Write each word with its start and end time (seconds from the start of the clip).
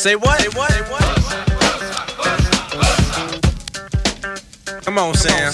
Say 0.00 0.16
what? 0.16 0.40
Say 0.40 0.48
what? 0.56 0.72
Say 0.72 0.80
what? 0.80 1.04
Come 4.82 4.96
on, 4.96 5.12
Sam. 5.12 5.52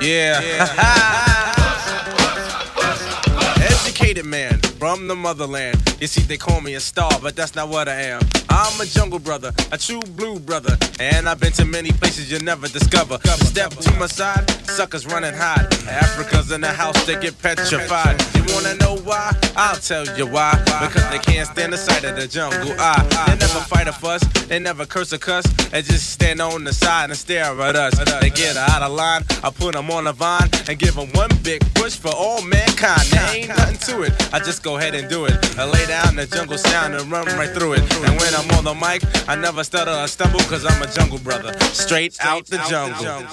Yeah. 0.00 0.40
Educated 3.60 4.24
man 4.24 4.60
from 4.60 5.08
the 5.08 5.14
motherland. 5.14 5.76
You 6.00 6.06
see, 6.06 6.22
they 6.22 6.38
call 6.38 6.62
me 6.62 6.72
a 6.72 6.80
star, 6.80 7.10
but 7.20 7.36
that's 7.36 7.54
not 7.54 7.68
what 7.68 7.86
I 7.86 8.04
am. 8.04 8.22
I'm 8.48 8.80
a 8.80 8.86
jungle 8.86 9.18
brother, 9.18 9.52
a 9.72 9.76
true 9.76 10.00
blue 10.16 10.38
brother, 10.38 10.78
and 10.98 11.28
I've 11.28 11.38
been 11.38 11.52
to 11.52 11.66
many 11.66 11.92
places 11.92 12.32
you'll 12.32 12.44
never 12.44 12.66
discover. 12.66 13.18
Step 13.44 13.72
to 13.72 13.92
my 13.98 14.06
side, 14.06 14.48
suckers 14.70 15.04
run 15.04 15.24
and 15.24 15.36
hide. 15.36 15.66
Africa's 15.86 16.50
in 16.50 16.62
the 16.62 16.72
house, 16.72 17.04
they 17.04 17.20
get 17.20 17.38
petrified. 17.42 18.18
Wanna 18.48 18.74
know 18.76 18.96
why? 19.04 19.32
I'll 19.56 19.76
tell 19.76 20.04
you 20.16 20.26
why. 20.26 20.52
Because 20.80 21.08
they 21.10 21.18
can't 21.18 21.48
stand 21.48 21.72
the 21.72 21.76
sight 21.76 22.04
of 22.04 22.16
the 22.16 22.26
jungle. 22.26 22.74
I, 22.78 23.02
they 23.26 23.36
never 23.36 23.60
fight 23.60 23.88
a 23.88 23.92
fuss, 23.92 24.22
they 24.48 24.58
never 24.58 24.86
curse 24.86 25.12
a 25.12 25.18
cuss, 25.18 25.44
they 25.70 25.82
just 25.82 26.10
stand 26.10 26.40
on 26.40 26.64
the 26.64 26.72
side 26.72 27.10
and 27.10 27.18
stare 27.18 27.60
at 27.60 27.76
us. 27.76 27.98
They 28.20 28.30
get 28.30 28.56
out 28.56 28.82
of 28.82 28.92
line, 28.92 29.24
I 29.42 29.50
put 29.50 29.74
them 29.74 29.90
on 29.90 30.06
a 30.06 30.12
vine 30.12 30.48
and 30.68 30.78
give 30.78 30.94
them 30.94 31.08
one 31.12 31.30
big 31.42 31.62
push 31.74 31.96
for 31.96 32.12
all 32.14 32.42
mankind. 32.42 33.02
There 33.10 33.36
ain't 33.36 33.48
nothing 33.48 33.78
to 33.94 34.02
it, 34.02 34.12
I 34.32 34.38
just 34.38 34.62
go 34.62 34.76
ahead 34.76 34.94
and 34.94 35.08
do 35.08 35.26
it. 35.26 35.58
I 35.58 35.64
lay 35.68 35.86
down 35.86 36.16
the 36.16 36.26
jungle 36.26 36.58
sound 36.58 36.94
and 36.94 37.10
run 37.10 37.26
right 37.26 37.50
through 37.50 37.74
it. 37.74 37.80
And 37.80 38.20
when 38.20 38.34
I'm 38.34 38.50
on 38.56 38.64
the 38.64 38.74
mic, 38.74 39.02
I 39.28 39.36
never 39.36 39.64
stutter 39.64 39.92
or 39.92 40.06
stumble, 40.08 40.40
cause 40.40 40.64
I'm 40.64 40.82
a 40.82 40.86
jungle 40.92 41.18
brother. 41.18 41.58
Straight 41.72 42.16
out 42.20 42.46
the 42.46 42.58
jungle. 42.68 43.28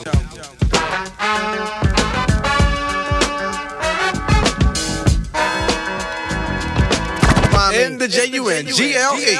In 7.73 7.99
the 7.99 8.07
J 8.07 8.25
U 8.25 8.49
N 8.49 8.65
G 8.65 8.95
L 8.95 9.15
E. 9.15 9.37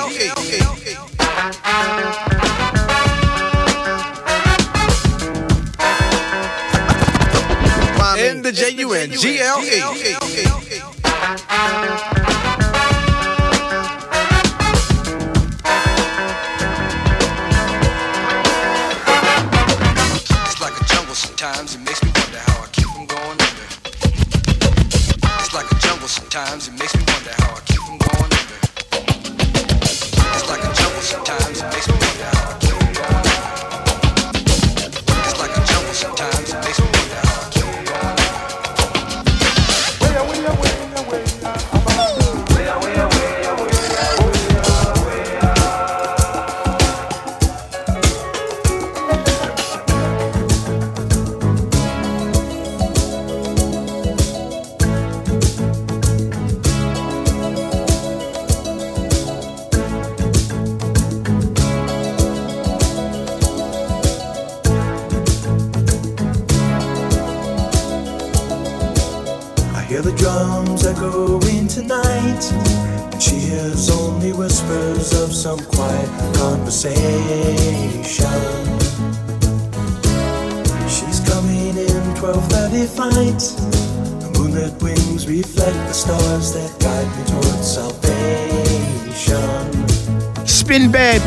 In 8.19 8.41
the 8.43 8.51
J 8.51 8.69
U 8.71 8.93
N 8.93 9.11
G 9.11 9.39
L 9.39 9.61
E. 9.63 9.81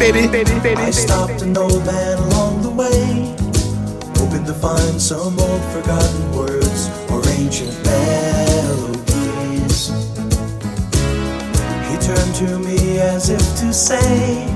Spin 0.03 0.33
bad, 0.33 0.63
baby. 0.65 0.81
I 0.81 0.91
stopped 0.91 1.43
an 1.43 1.57
old 1.57 1.87
man 1.87 2.19
along 2.19 2.63
the 2.63 2.71
way, 2.71 3.37
hoping 4.19 4.45
to 4.47 4.53
find 4.53 5.01
some 5.01 5.39
old 5.39 5.63
forgotten 5.71 6.33
words 6.33 6.91
or 7.09 7.23
ancient 7.29 7.73
melodies. 7.85 9.13
He 11.89 11.97
turned 12.03 12.35
to 12.35 12.59
me 12.59 12.99
as 12.99 13.31
if 13.31 13.39
to 13.61 13.73
say, 13.73 14.49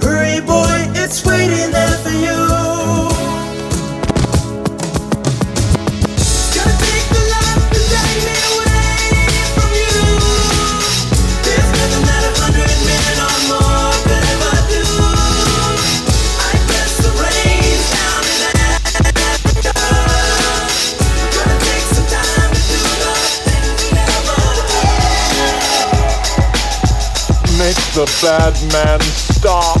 Hurry, 0.00 0.40
boy, 0.40 0.88
it's 0.96 1.26
waiting 1.26 1.70
there 1.72 1.98
for 1.98 2.08
you. 2.08 2.59
The 27.94 28.06
bad 28.22 28.54
man 28.72 29.00
stop. 29.00 29.79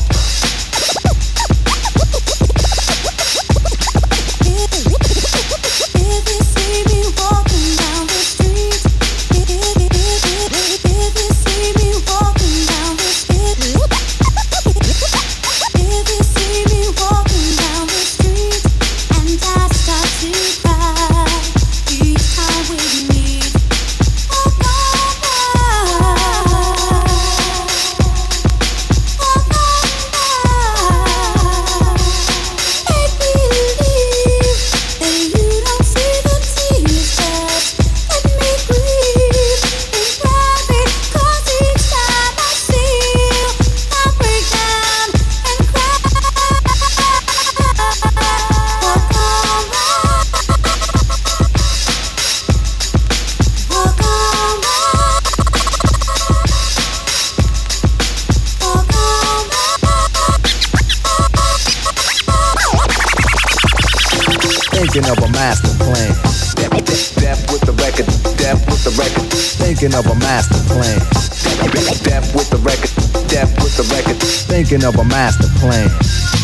The 68.90 69.02
record, 69.02 69.30
Thinking 69.32 69.94
of 69.94 70.06
a 70.06 70.14
master 70.16 70.58
plan. 70.72 70.98
death 72.02 72.34
with 72.34 72.50
the 72.50 72.58
record, 72.58 72.90
death 73.28 73.52
with 73.62 73.76
the 73.76 73.84
record. 73.94 74.16
Thinking 74.22 74.84
of 74.84 74.96
a 74.96 75.04
master 75.04 75.48
plan. 75.60 75.88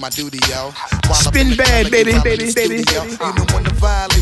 my 0.00 0.08
duty, 0.08 0.38
yo. 0.48 0.72
While 1.06 1.14
Spin 1.14 1.56
bad, 1.56 1.90
baby, 1.90 2.12
baby, 2.24 2.52
baby, 2.52 2.52
baby. 2.54 2.84
You 2.90 3.32
know 3.34 3.44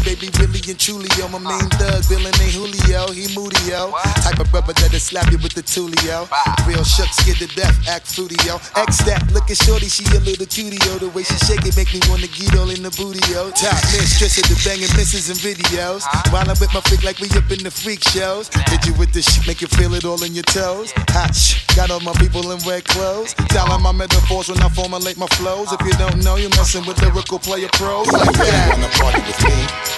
baby, 0.08 0.32
really 0.40 0.60
and 0.64 0.80
truly, 0.80 1.08
yo. 1.20 1.28
My 1.28 1.38
main 1.38 1.68
thug, 1.76 2.00
Bill 2.08 2.24
and 2.24 2.40
Julio, 2.40 3.12
he 3.12 3.28
moody, 3.36 3.60
yo. 3.68 3.92
Type 4.24 4.40
of 4.40 4.48
brother 4.50 4.72
that'll 4.72 4.98
slap 4.98 5.28
you 5.30 5.36
with 5.38 5.52
the 5.52 5.60
tulio. 5.60 6.24
Real 6.64 6.84
shook, 6.84 7.12
scared 7.12 7.36
to 7.44 7.48
death, 7.52 7.76
act 7.88 8.08
fruity, 8.08 8.36
yo. 8.48 8.56
X 8.76 9.04
that, 9.04 9.20
looking 9.32 9.56
shorty, 9.56 9.88
she 9.88 10.04
a 10.16 10.20
little 10.24 10.46
cutie, 10.46 10.80
yo. 10.88 10.96
The 10.96 11.12
way 11.12 11.24
she 11.24 11.36
shake 11.44 11.64
it 11.68 11.76
make 11.76 11.92
me 11.92 12.00
wanna 12.08 12.28
get 12.32 12.56
all 12.56 12.70
in 12.72 12.80
the 12.80 12.92
booty, 12.96 13.20
yo. 13.28 13.52
Top 13.52 13.76
mistress 13.92 14.40
of 14.40 14.48
the 14.48 14.56
banging 14.64 14.92
misses 14.96 15.28
and 15.28 15.38
videos. 15.40 16.08
While 16.32 16.48
I'm 16.48 16.56
with 16.56 16.72
my 16.72 16.80
freak 16.88 17.04
like 17.04 17.20
we 17.20 17.28
up 17.36 17.50
in 17.52 17.60
the 17.60 17.70
freak 17.70 18.00
shows. 18.08 18.48
Hit 18.72 18.86
you 18.88 18.94
with 18.96 19.12
this 19.12 19.28
shit, 19.28 19.46
make 19.46 19.60
you 19.60 19.68
feel 19.68 19.92
it 19.92 20.04
all 20.04 20.22
in 20.24 20.32
your 20.32 20.48
toes. 20.48 20.92
Hot 21.12 21.36
shh, 21.36 21.60
got 21.76 21.90
all 21.90 22.00
my 22.00 22.16
people 22.16 22.48
in 22.52 22.58
red 22.64 22.84
clothes. 22.84 23.34
Telling 23.52 23.82
my 23.82 23.92
metaphors 23.92 24.48
when 24.48 24.60
I 24.64 24.68
formulate 24.72 25.18
my 25.18 25.28
flows. 25.36 25.72
If 25.72 25.80
you 25.84 25.92
don't 26.00 26.24
know, 26.24 26.36
you're 26.36 26.54
messing 26.56 26.86
with 26.86 26.96
lyrical 27.02 27.38
player 27.38 27.68
pros 27.76 28.08
like 28.08 28.32
that. 28.40 28.72
Wanna 28.72 28.88
party 28.96 29.20
with 29.28 29.40
me? 29.44 29.97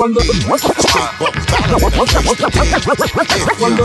When 0.00 0.14
the 0.14 0.24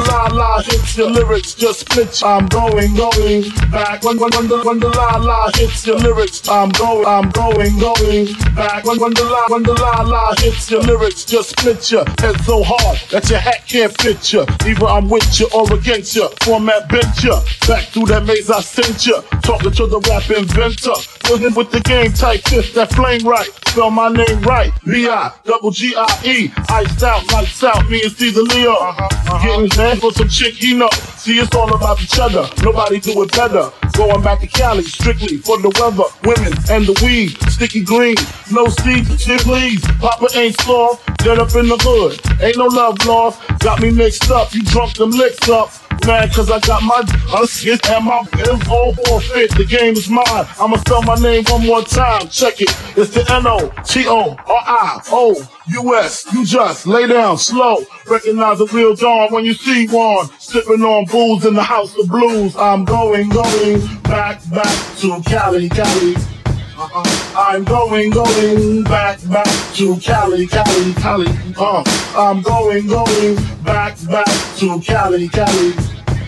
la 0.08 0.28
la 0.28 0.62
hits 0.62 0.96
your 0.96 1.10
lyrics, 1.10 1.54
just 1.56 1.82
split. 1.82 2.24
I'm 2.24 2.48
going, 2.48 2.96
going 2.96 3.50
back. 3.70 4.02
When 4.02 4.18
when 4.18 4.30
when 4.32 4.48
the 4.48 4.64
when 4.64 4.80
the 4.80 4.88
la 4.96 5.18
la 5.18 5.52
hits 5.56 5.86
your 5.86 5.98
lyrics, 5.98 6.48
I'm 6.48 6.70
going, 6.70 7.06
I'm 7.06 7.32
going, 7.32 7.78
going 7.80 8.28
back. 8.56 8.86
When 8.86 8.98
when 8.98 9.14
the 9.14 9.26
la 9.26 9.48
when 9.50 9.64
the 9.64 9.74
la 9.74 10.04
la 10.04 10.34
hits 10.38 10.72
your 10.72 10.84
lyrics, 10.84 11.26
just 11.26 11.50
split 11.50 11.92
ya. 11.92 12.06
Head 12.20 12.40
so 12.46 12.64
hard 12.64 12.98
that 13.12 13.30
your 13.30 13.40
hat 13.40 13.68
can't 13.68 13.92
fit 14.00 14.32
ya. 14.32 14.46
Either 14.66 14.86
I'm 14.86 15.10
with 15.10 15.38
you 15.38 15.50
or 15.54 15.74
against 15.74 16.16
ya. 16.16 16.30
Format 16.44 16.88
bent 16.88 17.24
ya. 17.26 17.42
Back 17.68 17.90
through 17.90 18.06
that 18.06 18.24
maze 18.24 18.50
I 18.50 18.62
sent 18.62 19.06
ya. 19.06 19.20
Talking 19.44 19.72
to 19.72 19.86
the 19.86 20.00
rap 20.08 20.30
inventor. 20.32 20.96
Living 21.30 21.54
with 21.56 21.72
the 21.72 21.82
game 21.82 22.14
type 22.14 22.42
fist 22.44 22.74
that 22.76 22.94
flame 22.94 23.28
right. 23.28 23.50
Spell 23.68 23.92
my 23.92 24.08
name 24.08 24.42
right. 24.44 24.72
B 24.86 25.10
I 25.10 25.34
double 25.44 25.72
G 25.72 25.94
I 25.98 26.05
E. 26.24 26.52
Iced 26.70 27.04
out, 27.04 27.32
lights 27.32 27.64
out. 27.64 27.90
Me 27.90 28.02
and 28.04 28.12
Caesar 28.12 28.42
Leo. 28.42 28.74
Uh-huh, 28.74 29.06
uh-huh. 29.06 29.48
Getting 29.48 29.70
head 29.72 30.00
for 30.00 30.12
some 30.12 30.30
chick 30.30 30.56
he 30.56 30.74
know. 30.74 30.90
See, 31.18 31.40
it's 31.40 31.56
all 31.56 31.74
about 31.74 32.02
each 32.02 32.20
other. 32.20 32.50
Nobody 32.64 33.00
do 33.00 33.22
it 33.24 33.32
better. 33.32 33.72
Going 33.94 34.22
back 34.22 34.42
to 34.42 34.48
Cali, 34.48 34.84
strictly 34.84 35.38
for 35.38 35.58
the 35.62 35.70
weather, 35.80 36.10
women, 36.24 36.54
and 36.70 36.86
the 36.86 36.94
weed. 37.04 37.38
Sticky 37.52 37.82
green, 37.84 38.16
no 38.52 38.68
seeds, 38.68 39.26
chipleys. 39.26 39.82
Papa 40.00 40.28
ain't 40.36 40.60
soft, 40.62 41.06
dead 41.24 41.40
up 41.40 41.56
in 41.56 41.68
the 41.68 41.78
hood. 41.80 42.20
Ain't 42.42 42.58
no 42.58 42.66
love 42.66 43.04
lost. 43.06 43.42
Got 43.60 43.82
me 43.82 43.92
mixed 43.92 44.30
up, 44.30 44.54
you 44.54 44.64
drunk 44.64 44.96
them 44.96 45.12
licks 45.12 45.48
up. 45.50 45.72
Man, 46.06 46.30
cause 46.30 46.52
I 46.52 46.60
got 46.60 46.84
my 46.84 47.04
hit 47.48 47.90
and 47.90 48.06
my 48.06 48.24
it's 48.34 48.70
all 48.70 48.94
forfeit. 48.94 49.52
The 49.56 49.66
game 49.66 49.94
is 49.94 50.10
mine. 50.10 50.24
I'ma 50.60 50.78
spell 50.78 51.02
my 51.02 51.16
name 51.16 51.44
one 51.46 51.66
more 51.66 51.82
time. 51.82 52.28
Check 52.30 52.62
it. 52.62 52.70
It's 52.96 53.12
the 53.12 53.26
N 53.34 53.48
O 53.48 53.72
T 53.84 54.06
O 54.08 54.30
R 54.30 54.38
I 54.48 55.02
O 55.12 55.50
U 55.68 55.96
S. 55.96 56.32
You 56.34 56.46
just 56.46 56.86
lay 56.86 57.08
down 57.08 57.38
slow. 57.38 57.84
Recognize 58.08 58.62
a 58.62 58.66
real 58.68 58.96
dawn 58.96 59.32
when 59.32 59.46
you 59.46 59.54
see 59.54 59.88
one. 59.88 60.30
Sipping 60.40 60.84
on 60.84 61.06
booze 61.06 61.46
in 61.46 61.54
the 61.56 61.64
house 61.64 61.98
of 61.98 62.08
blues. 62.08 62.56
I'm 62.56 62.86
going, 62.86 63.30
going 63.30 63.80
back, 64.04 64.48
back 64.52 64.98
to 64.98 65.22
Cali, 65.24 65.70
Cali. 65.70 66.35
Uh-uh. 66.78 67.34
I'm 67.38 67.64
going, 67.64 68.10
going 68.10 68.84
back, 68.84 69.20
back 69.30 69.48
to 69.76 69.96
Cali, 69.98 70.46
Cali, 70.46 70.94
Cali. 70.96 71.28
Uh, 71.58 71.84
I'm 72.18 72.42
going, 72.42 72.88
going 72.88 73.36
back, 73.64 73.98
back 74.10 74.28
to 74.58 74.82
Cali, 74.82 75.30
Cali. 75.30 75.74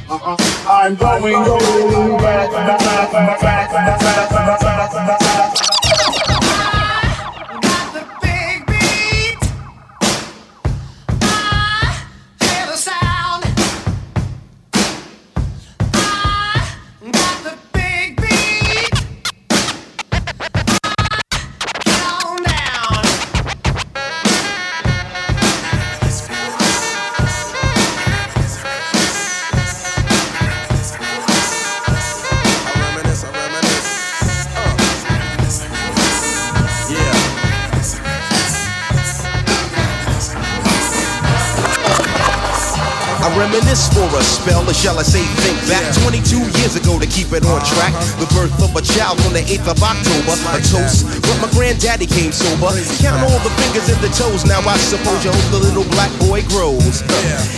Uh-uh. 0.10 0.38
I'm 0.70 0.96
going, 0.96 1.34
going 1.34 2.18
back, 2.20 2.52
back, 2.52 2.80
back, 2.80 3.12
back, 3.12 3.72
back, 3.72 4.00
back, 4.00 4.30
back, 4.32 4.62
back, 4.62 5.10
back. 5.56 5.67
Spell, 44.48 44.70
or 44.70 44.74
shall 44.74 44.98
I 44.98 45.04
say 45.04 45.47
back 45.68 45.84
22 46.04 46.40
years 46.60 46.76
ago 46.76 46.98
to 47.00 47.08
keep 47.08 47.32
it 47.36 47.44
on 47.46 47.60
track. 47.64 47.94
The 48.20 48.28
birth 48.32 48.56
of 48.64 48.72
a 48.76 48.82
child 48.82 49.20
on 49.28 49.36
the 49.36 49.44
8th 49.44 49.76
of 49.76 49.80
October. 49.84 50.34
A 50.56 50.60
toast, 50.64 51.06
But 51.22 51.38
my 51.44 51.50
grand 51.52 51.80
daddy 51.80 52.08
came 52.08 52.32
sober. 52.32 52.72
Count 53.04 53.20
all 53.28 53.40
the 53.44 53.52
fingers 53.60 53.88
and 53.92 54.00
the 54.00 54.12
toes. 54.16 54.48
Now 54.48 54.64
I 54.64 54.76
suppose 54.80 55.24
you 55.24 55.32
hope 55.32 55.50
the 55.52 55.62
little 55.62 55.88
black 55.92 56.12
boy 56.24 56.44
grows. 56.48 57.04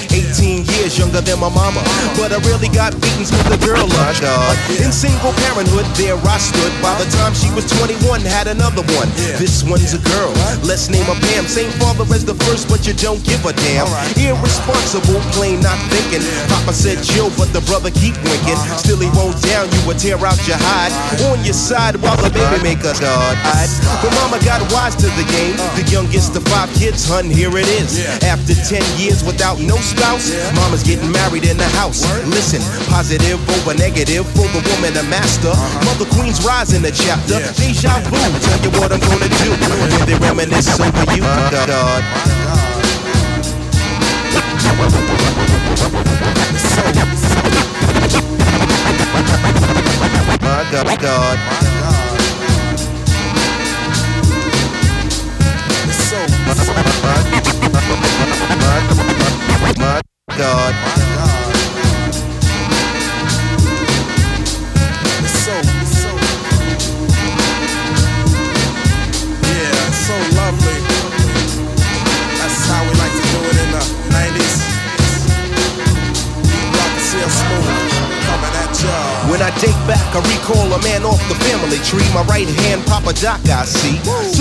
18 0.10 0.66
years 0.66 0.98
younger 0.98 1.22
than 1.22 1.40
my 1.40 1.50
mama, 1.54 1.82
but 2.18 2.34
I 2.34 2.42
really 2.50 2.70
got 2.70 2.98
beatings 2.98 3.30
with 3.30 3.46
the 3.50 3.62
girl 3.62 3.86
I 3.86 4.14
dog. 4.18 4.58
In 4.82 4.92
single 4.92 5.34
parenthood, 5.46 5.86
there 5.96 6.18
I 6.18 6.38
stood. 6.42 6.74
By 6.82 6.98
the 6.98 7.06
time 7.22 7.34
she 7.38 7.54
was 7.54 7.70
21, 7.78 8.22
had 8.26 8.50
another 8.50 8.82
one. 8.98 9.10
This 9.38 9.62
one's 9.64 9.94
a 9.94 10.02
girl. 10.02 10.34
Let's 10.66 10.90
name 10.90 11.06
her 11.06 11.20
Pam. 11.30 11.46
Same 11.46 11.70
father 11.78 12.06
as 12.10 12.26
the 12.26 12.34
first, 12.50 12.70
but 12.70 12.88
you 12.90 12.94
don't 12.94 13.22
give 13.24 13.46
a 13.46 13.54
damn. 13.54 13.86
Irresponsible, 14.18 15.22
plain 15.38 15.62
not 15.62 15.78
thinking. 15.94 16.26
Papa 16.50 16.74
said 16.74 16.98
chill, 17.06 17.30
but 17.38 17.54
the 17.54 17.62
brother 17.70 17.92
keep 18.00 18.16
winking. 18.24 18.56
Still 18.80 19.00
he 19.04 19.12
won't 19.12 19.36
down 19.44 19.68
you, 19.70 19.80
would 19.86 20.00
tear 20.00 20.18
out 20.24 20.40
your 20.48 20.58
hide. 20.58 20.96
On 21.30 21.44
your 21.44 21.54
side 21.54 22.00
while 22.00 22.16
the 22.18 22.32
baby 22.32 22.64
make 22.64 22.82
a 22.88 22.96
dog. 22.96 23.36
But 24.00 24.12
mama 24.16 24.40
got 24.48 24.64
wise 24.72 24.96
to 25.04 25.08
the 25.20 25.28
game. 25.28 25.60
The 25.76 25.84
youngest 25.92 26.36
of 26.40 26.44
five 26.48 26.72
kids, 26.80 27.04
hun, 27.06 27.28
here 27.28 27.52
it 27.60 27.68
is. 27.68 28.00
After 28.24 28.56
10 28.56 28.82
years 28.98 29.24
without 29.24 29.60
no 29.60 29.76
spouse, 29.78 30.32
mama's 30.56 30.84
getting 30.84 31.12
married 31.12 31.44
in 31.44 31.58
the 31.60 31.70
house. 31.76 32.08
Listen, 32.26 32.64
positive 32.88 33.38
over 33.60 33.76
negative 33.76 34.26
for 34.34 34.48
the 34.56 34.64
woman, 34.72 34.96
a 34.96 35.04
master. 35.12 35.52
Mother 35.84 36.08
Queen's 36.16 36.40
rise 36.48 36.74
in 36.74 36.82
the 36.82 36.92
chapter. 36.96 37.44
Deja 37.60 38.00
vu, 38.08 38.18
tell 38.40 38.60
you 38.64 38.72
what 38.80 38.92
I'm 38.96 39.04
gonna 39.04 39.30
do. 39.44 39.52
When 39.92 40.06
they 40.08 40.18
reminisce 40.24 40.80
over 40.80 41.06
you, 41.12 41.22
God. 41.52 42.00
God, 50.72 51.00
God. 51.02 51.59
Right 82.46 82.56
hand, 82.62 82.86
Papa 82.86 83.14
Doc, 83.14 83.40
I 83.50 83.66
see. 83.66 84.39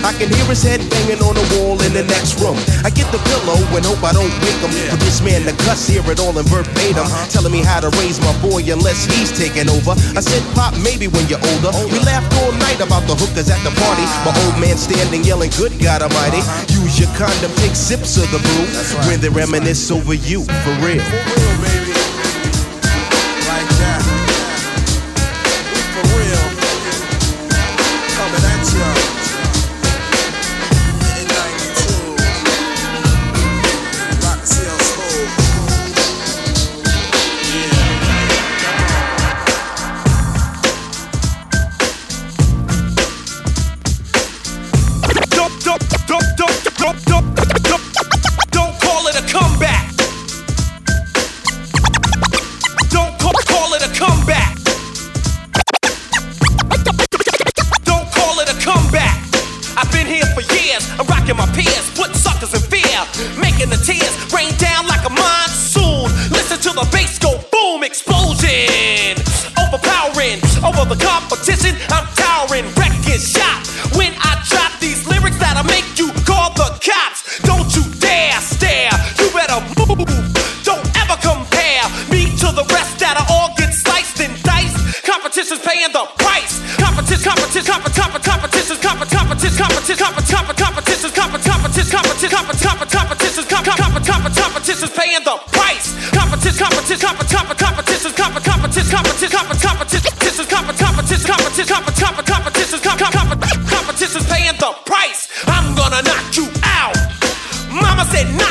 I 0.00 0.16
can 0.16 0.32
hear 0.32 0.46
his 0.48 0.62
head 0.62 0.80
banging 0.88 1.20
on 1.20 1.36
the 1.36 1.46
wall 1.56 1.76
in 1.84 1.92
the 1.92 2.04
next 2.04 2.40
room. 2.40 2.56
I 2.84 2.90
get 2.90 3.08
the 3.12 3.20
pillow 3.28 3.60
and 3.76 3.84
hope 3.84 4.00
I 4.00 4.12
don't 4.16 4.32
wake 4.40 4.60
him. 4.64 4.72
For 4.88 4.96
this 5.04 5.20
man 5.20 5.44
to 5.44 5.54
cuss, 5.64 5.86
hear 5.86 6.04
it 6.08 6.20
all 6.20 6.32
in 6.36 6.46
verbatim. 6.48 7.04
Uh-huh. 7.04 7.28
Telling 7.28 7.52
me 7.52 7.60
how 7.60 7.80
to 7.80 7.92
raise 8.00 8.16
my 8.20 8.32
boy 8.40 8.64
unless 8.64 9.04
he's 9.04 9.28
taking 9.28 9.68
over. 9.68 9.92
I 10.16 10.24
said, 10.24 10.40
Pop, 10.56 10.72
maybe 10.80 11.08
when 11.08 11.28
you're 11.28 11.42
older. 11.56 11.72
We 11.92 12.00
laughed 12.00 12.32
all 12.40 12.52
night 12.56 12.80
about 12.80 13.04
the 13.04 13.14
hookers 13.14 13.52
at 13.52 13.60
the 13.60 13.72
party. 13.76 14.04
Ah. 14.08 14.30
My 14.30 14.32
old 14.48 14.56
man 14.56 14.76
standing 14.80 15.24
yelling, 15.24 15.52
Good 15.60 15.76
God 15.76 16.00
Almighty. 16.00 16.40
Uh-huh. 16.40 16.80
Use 16.80 16.96
your 16.96 17.10
condom, 17.20 17.52
take 17.60 17.76
sips 17.76 18.16
of 18.16 18.24
the 18.32 18.40
brew. 18.40 18.64
When 19.04 19.20
they 19.20 19.28
reminisce 19.28 19.90
over 19.90 20.14
you, 20.14 20.44
for 20.64 20.74
real. 20.80 21.04
For 21.04 21.20
real, 21.28 21.56
baby. 21.60 21.99
Gonna 105.90 106.02
knock 106.06 106.36
you 106.36 106.46
out. 106.62 106.96
Mama 107.68 108.04
said 108.04 108.26
knock 108.38 108.49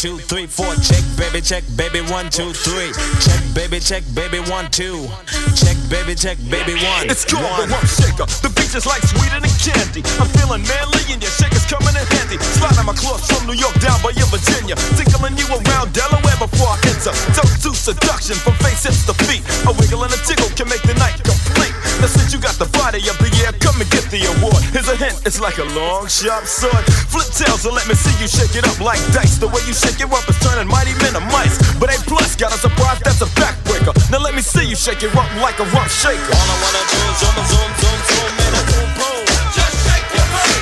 two, 0.00 0.16
three, 0.16 0.48
four. 0.48 0.72
Check, 0.80 1.04
baby, 1.20 1.44
check, 1.44 1.60
baby, 1.76 2.00
one, 2.08 2.32
two, 2.32 2.56
three. 2.56 2.88
Check, 3.20 3.36
baby, 3.52 3.76
check, 3.84 4.00
baby, 4.16 4.40
one, 4.48 4.64
two. 4.72 5.04
Check, 5.52 5.76
baby, 5.92 6.16
check, 6.16 6.40
baby, 6.48 6.72
one. 6.80 7.04
It's 7.12 7.28
called 7.28 7.44
one. 7.44 7.68
the 7.68 7.76
rump 7.76 7.84
shaker. 7.84 8.24
The 8.40 8.48
beach 8.56 8.72
is 8.72 8.88
like 8.88 9.04
sweeter 9.04 9.44
than 9.44 9.52
candy. 9.60 10.00
I'm 10.16 10.24
feeling 10.40 10.64
manly 10.64 11.04
and 11.12 11.20
your 11.20 11.28
shaker's 11.36 11.68
coming 11.68 11.92
in 11.92 12.06
handy. 12.16 12.40
Sliding 12.56 12.88
my 12.88 12.96
clothes 12.96 13.28
from 13.28 13.44
New 13.44 13.52
York 13.60 13.76
down 13.84 14.00
by 14.00 14.16
your 14.16 14.24
Virginia. 14.32 14.72
Tickling 14.96 15.36
you 15.36 15.44
around 15.52 15.92
Delaware 15.92 16.38
before 16.40 16.80
teaser. 16.80 17.12
Dose 17.36 17.60
to 17.60 17.76
seduction 17.76 18.40
from 18.40 18.56
face 18.64 18.88
hips 18.88 19.04
to 19.04 19.12
feet. 19.28 19.44
A 19.68 19.72
wiggle 19.76 20.00
and 20.00 20.12
a 20.16 20.20
jiggle 20.24 20.48
can 20.56 20.64
make 20.72 20.80
the 20.88 20.96
night 20.96 21.20
complete. 21.20 21.59
Since 22.08 22.32
you 22.32 22.40
got 22.40 22.56
the 22.56 22.70
body 22.78 23.02
of 23.08 23.16
the 23.20 23.28
year, 23.36 23.52
come 23.60 23.76
and 23.80 23.88
get 23.90 24.08
the 24.08 24.24
award. 24.32 24.56
Here's 24.72 24.88
a 24.88 24.96
hint, 24.96 25.20
it's 25.26 25.40
like 25.40 25.58
a 25.58 25.66
long, 25.76 26.08
sharp 26.08 26.46
sword. 26.46 26.84
Flip 27.12 27.28
tails 27.28 27.64
and 27.66 27.74
let 27.74 27.86
me 27.88 27.94
see 27.94 28.14
you 28.16 28.28
shake 28.28 28.56
it 28.56 28.64
up 28.64 28.78
like 28.80 29.00
dice. 29.12 29.36
The 29.36 29.48
way 29.48 29.60
you 29.68 29.74
shake 29.74 30.00
it 30.00 30.08
up 30.08 30.24
is 30.28 30.38
turning 30.40 30.68
mighty 30.68 30.94
men 31.04 31.12
to 31.12 31.22
mice. 31.28 31.60
But 31.76 31.92
A 31.92 31.98
plus 32.08 32.36
got 32.36 32.54
a 32.54 32.58
surprise 32.58 33.00
that's 33.04 33.20
a 33.20 33.28
backbreaker. 33.36 33.92
Now 34.10 34.20
let 34.20 34.34
me 34.34 34.42
see 34.42 34.64
you 34.64 34.76
shake 34.76 35.02
it 35.02 35.12
up 35.14 35.28
like 35.44 35.58
a 35.60 35.66
rump 35.76 35.90
shaker. 35.90 36.32
All 36.32 36.48
I 36.48 36.56
wanna 36.64 36.82
do 36.88 36.98
is 37.04 37.16
zoom, 37.20 37.36
zoom, 37.50 37.70
zoom, 37.80 37.98
zoom, 38.08 38.30
and 38.44 38.54
a 38.56 38.62
boom, 38.70 38.90
boom. 38.96 39.22
Just 39.52 39.74
shake 39.84 40.08
your 40.16 40.26
body. 40.30 40.58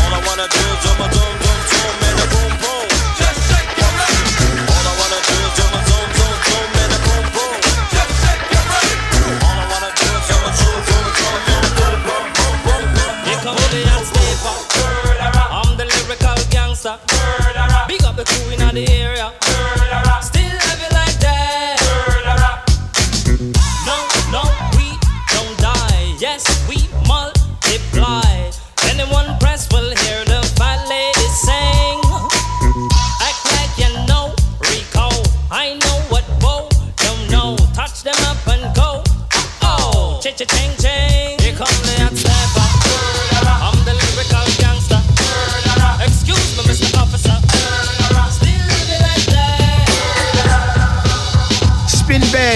All 0.00 0.12
I 0.16 0.20
wanna 0.26 0.46
do 0.48 0.62
is 0.62 0.78
zoom, 0.84 1.00
zoom, 1.00 1.34
zoom, 1.38 1.60
zoom, 1.70 1.94
and 2.08 2.19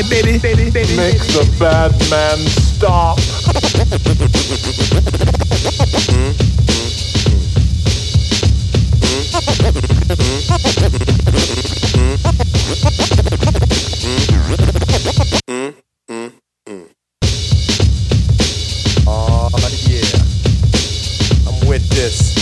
Spin 0.05 0.25
bad, 0.25 0.41
baby, 0.43 0.71
baby, 0.71 0.71
baby. 0.71 0.97
Make 0.97 1.19
the 1.19 1.57
bad 1.59 1.93
man 2.11 2.39
stop. 2.39 3.19
Oh 19.07 19.49
yeah, 19.87 20.03
I'm 21.49 21.69
with 21.69 21.89
this. 21.91 22.37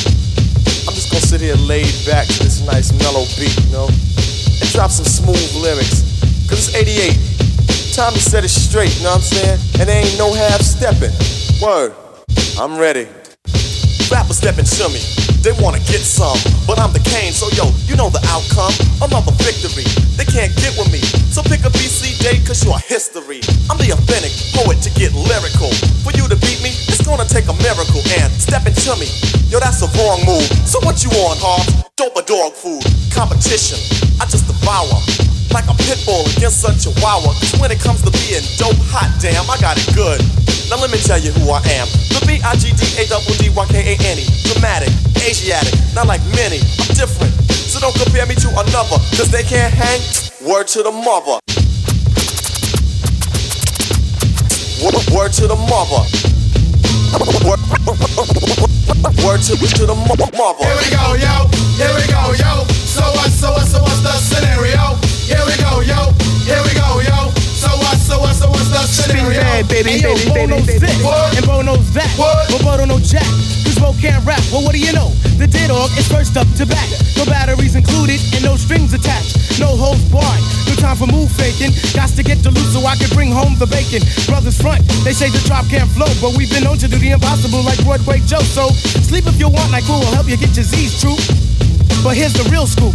I'm 0.88 0.94
just 0.94 1.10
gonna 1.10 1.20
sit 1.20 1.40
here 1.40 1.54
laid 1.54 1.94
back 2.06 2.26
to 2.26 2.42
this 2.42 2.64
nice 2.66 2.92
mellow 2.98 3.24
beat, 3.38 3.56
you 3.64 3.72
know, 3.72 3.86
and 3.86 4.72
drop 4.72 4.90
some 4.90 5.06
smooth 5.06 5.62
lyrics. 5.62 6.02
Cause 6.48 6.68
it's 6.68 6.74
88. 6.74 7.51
Time 7.92 8.16
to 8.16 8.24
set 8.24 8.40
it 8.40 8.48
straight, 8.48 8.88
you 8.96 9.04
know 9.04 9.12
what 9.12 9.20
I'm 9.20 9.36
saying? 9.36 9.60
And 9.76 9.84
there 9.84 10.00
ain't 10.00 10.16
no 10.16 10.32
half 10.32 10.64
stepping. 10.64 11.12
Word, 11.60 11.92
I'm 12.56 12.80
ready. 12.80 13.04
Rappers 14.08 14.40
stepping 14.40 14.64
to 14.64 14.88
me. 14.88 15.04
They 15.44 15.52
wanna 15.60 15.76
get 15.84 16.00
some, 16.00 16.40
but 16.64 16.80
I'm 16.80 16.96
the 16.96 17.04
cane, 17.04 17.36
so 17.36 17.52
yo, 17.52 17.68
you 17.84 17.92
know 18.00 18.08
the 18.08 18.24
outcome. 18.32 18.72
Another 19.04 19.36
victory. 19.44 19.84
They 20.16 20.24
can't 20.24 20.56
get 20.56 20.72
with 20.80 20.88
me. 20.88 21.04
So 21.36 21.44
pick 21.44 21.68
a 21.68 21.72
BC 21.76 22.16
date, 22.24 22.40
cause 22.48 22.64
you're 22.64 22.80
history. 22.80 23.44
I'm 23.68 23.76
the 23.76 23.92
authentic 23.92 24.32
poet 24.56 24.80
to 24.88 24.90
get 24.96 25.12
lyrical. 25.12 25.68
For 26.00 26.16
you 26.16 26.24
to 26.32 26.36
beat 26.40 26.64
me, 26.64 26.72
it's 26.88 27.04
gonna 27.04 27.28
take 27.28 27.52
a 27.52 27.56
miracle. 27.60 28.00
And 28.16 28.32
step 28.40 28.64
into 28.64 28.96
me. 28.96 29.12
Yo, 29.52 29.60
that's 29.60 29.84
a 29.84 29.88
wrong 30.00 30.24
move. 30.24 30.48
So 30.64 30.80
what 30.80 31.04
you 31.04 31.12
on, 31.28 31.36
Hobbs? 31.36 31.84
Dope 32.00 32.16
or 32.16 32.24
dog 32.24 32.56
food? 32.56 32.80
Competition. 33.12 33.76
I 34.16 34.24
just 34.32 34.48
devour. 34.48 34.96
Like 35.50 35.66
a 35.66 35.74
pit 35.74 35.98
bull 36.06 36.22
against 36.36 36.62
a 36.62 36.70
chihuahua. 36.70 37.34
Cause 37.34 37.58
when 37.58 37.74
it 37.74 37.80
comes 37.82 38.02
to 38.06 38.10
being 38.14 38.46
dope, 38.60 38.78
hot 38.94 39.10
damn, 39.18 39.42
I 39.50 39.58
got 39.58 39.74
it 39.80 39.90
good. 39.96 40.22
Now 40.70 40.78
let 40.78 40.94
me 40.94 40.98
tell 41.02 41.18
you 41.18 41.32
who 41.42 41.50
I 41.50 41.58
am. 41.74 41.90
The 42.14 42.22
B-I-G-D-A-D-D-Y-K-A-N-E. 42.28 44.24
Dramatic, 44.46 44.92
Asiatic, 45.26 45.74
not 45.94 46.06
like 46.06 46.22
many. 46.38 46.62
I'm 46.62 46.94
different. 46.94 47.32
So 47.50 47.80
don't 47.80 47.96
compare 47.96 48.26
me 48.26 48.36
to 48.36 48.48
another. 48.52 49.00
Cause 49.18 49.28
they 49.30 49.42
can't 49.42 49.72
hang. 49.72 50.00
Word 50.46 50.68
to 50.68 50.82
the 50.82 50.92
mother. 50.92 51.40
Word, 55.14 55.32
to 55.34 55.46
the 55.46 55.54
mother. 55.54 56.02
Word, 57.46 57.60
word 59.22 59.40
to, 59.42 59.54
to 59.54 59.86
the 59.86 59.94
mother. 59.94 60.64
Here 60.64 60.74
we 60.74 60.90
go, 60.90 61.14
yo. 61.14 61.46
Here 61.78 61.94
we 61.94 62.02
go, 62.10 62.32
yo. 62.34 62.64
So 62.66 63.02
what, 63.14 63.30
so 63.30 63.52
what, 63.52 63.66
so 63.66 63.80
what's 63.80 64.00
the 64.02 64.10
scenario? 64.10 65.11
Yo. 65.82 65.98
Here 66.46 66.62
we 66.62 66.72
go, 66.78 67.00
yo. 67.02 67.30
So 67.38 67.68
what, 67.78 67.98
so 67.98 68.18
what, 68.18 68.34
so 68.34 68.48
what's 68.50 68.70
the 68.70 68.82
scenario? 68.86 69.38
bad, 69.40 69.68
baby, 69.68 69.98
Ayo, 69.98 70.14
baby, 70.14 70.30
baby, 70.30 70.46
knows 70.50 70.66
baby. 70.66 70.78
this, 70.86 71.02
What? 71.02 71.36
And 71.36 71.46
Bo 71.46 71.62
knows 71.62 71.86
that. 71.94 72.10
But 72.18 72.62
Bo 72.62 72.76
don't 72.76 72.88
know 72.88 72.98
jack. 73.02 73.26
Cause 73.66 73.78
Bo 73.78 73.94
can't 74.00 74.22
rap. 74.26 74.42
Well, 74.50 74.62
what 74.62 74.72
do 74.74 74.80
you 74.82 74.92
know? 74.92 75.10
The 75.38 75.46
dead 75.46 75.68
dog 75.74 75.90
is 75.98 76.06
first 76.10 76.36
up 76.36 76.46
to 76.58 76.66
back. 76.66 76.86
No 77.18 77.24
batteries 77.26 77.74
included 77.74 78.18
and 78.34 78.42
no 78.46 78.54
strings 78.56 78.94
attached. 78.94 79.58
No 79.58 79.74
holds 79.74 80.02
barred. 80.10 80.42
No 80.70 80.74
time 80.78 80.96
for 80.98 81.06
move 81.10 81.30
faking. 81.30 81.70
Got 81.94 82.10
to 82.18 82.22
get 82.22 82.42
to 82.46 82.50
loot 82.50 82.66
so 82.74 82.82
I 82.86 82.94
can 82.98 83.10
bring 83.14 83.30
home 83.30 83.54
the 83.58 83.66
bacon. 83.66 84.02
Brothers 84.26 84.58
front, 84.60 84.82
they 85.06 85.12
say 85.14 85.30
the 85.30 85.42
drop 85.46 85.66
can't 85.70 85.90
flow. 85.94 86.10
But 86.22 86.34
we've 86.38 86.50
been 86.50 86.62
known 86.66 86.78
to 86.82 86.86
do 86.90 86.98
the 86.98 87.10
impossible 87.14 87.62
like 87.62 87.78
Broadway 87.86 88.18
Joe. 88.26 88.42
So 88.42 88.70
sleep 89.02 89.26
if 89.26 89.38
you 89.38 89.50
want, 89.50 89.70
like 89.70 89.84
who 89.86 89.94
will 89.98 90.14
help 90.14 90.26
you 90.30 90.36
get 90.38 90.54
your 90.54 90.66
Z's 90.66 90.98
true. 91.02 91.18
But 92.02 92.14
here's 92.18 92.34
the 92.34 92.46
real 92.50 92.66
scoop. 92.66 92.94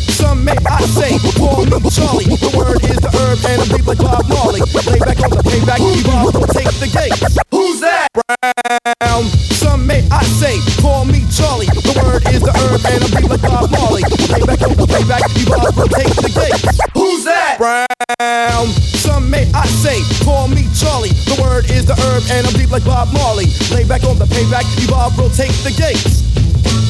Call 1.81 1.91
Charlie. 1.91 2.25
The 2.25 2.51
word 2.57 2.81
is 2.85 2.99
the 3.01 3.09
herb, 3.09 3.37
and 3.45 3.61
I'm 3.61 3.69
deep 3.69 3.87
like 3.87 3.97
Bob 3.97 4.25
Marley. 4.29 4.61
Lay 4.61 4.99
back 5.01 5.19
on 5.21 5.31
the 5.33 5.43
payback, 5.43 5.81
evolve, 5.81 6.33
don't 6.33 6.51
take 6.53 6.69
the 6.77 6.89
gate. 6.89 7.13
Who's 7.49 7.81
that? 7.81 8.07
Brown. 8.13 9.23
Some 9.57 9.85
may 9.87 10.05
I 10.11 10.23
say, 10.37 10.57
call 10.81 11.05
me 11.05 11.25
Charlie. 11.33 11.69
The 11.69 11.93
word 12.01 12.23
is 12.29 12.41
the 12.41 12.53
herb, 12.53 12.81
and 12.85 13.01
I'm 13.01 13.11
deep 13.17 13.29
like 13.29 13.41
Bob 13.41 13.71
Marley. 13.71 14.03
Lay 14.29 14.43
back 14.45 14.61
on 14.61 14.77
the 14.77 14.85
payback, 14.85 15.25
evolve, 15.41 15.75
don't 15.75 15.91
take 15.91 16.13
the 16.21 16.31
gate. 16.31 16.61
Who's 16.93 17.25
that? 17.25 17.57
Brown. 17.57 18.67
Some 19.01 19.29
may 19.29 19.49
I 19.53 19.65
say, 19.65 20.01
call 20.23 20.47
me 20.47 20.69
Charlie. 20.77 21.13
The 21.25 21.37
word 21.41 21.65
is 21.71 21.85
the 21.85 21.97
herb, 21.97 22.23
and 22.29 22.45
I'm 22.45 22.53
deep 22.53 22.69
like 22.69 22.85
Bob 22.85 23.09
Marley. 23.13 23.49
Lay 23.73 23.85
back 23.85 24.03
on 24.03 24.19
the 24.19 24.29
payback, 24.29 24.65
evolve, 24.85 25.17
rotate 25.17 25.55
the 25.65 25.73
gates. 25.73 26.29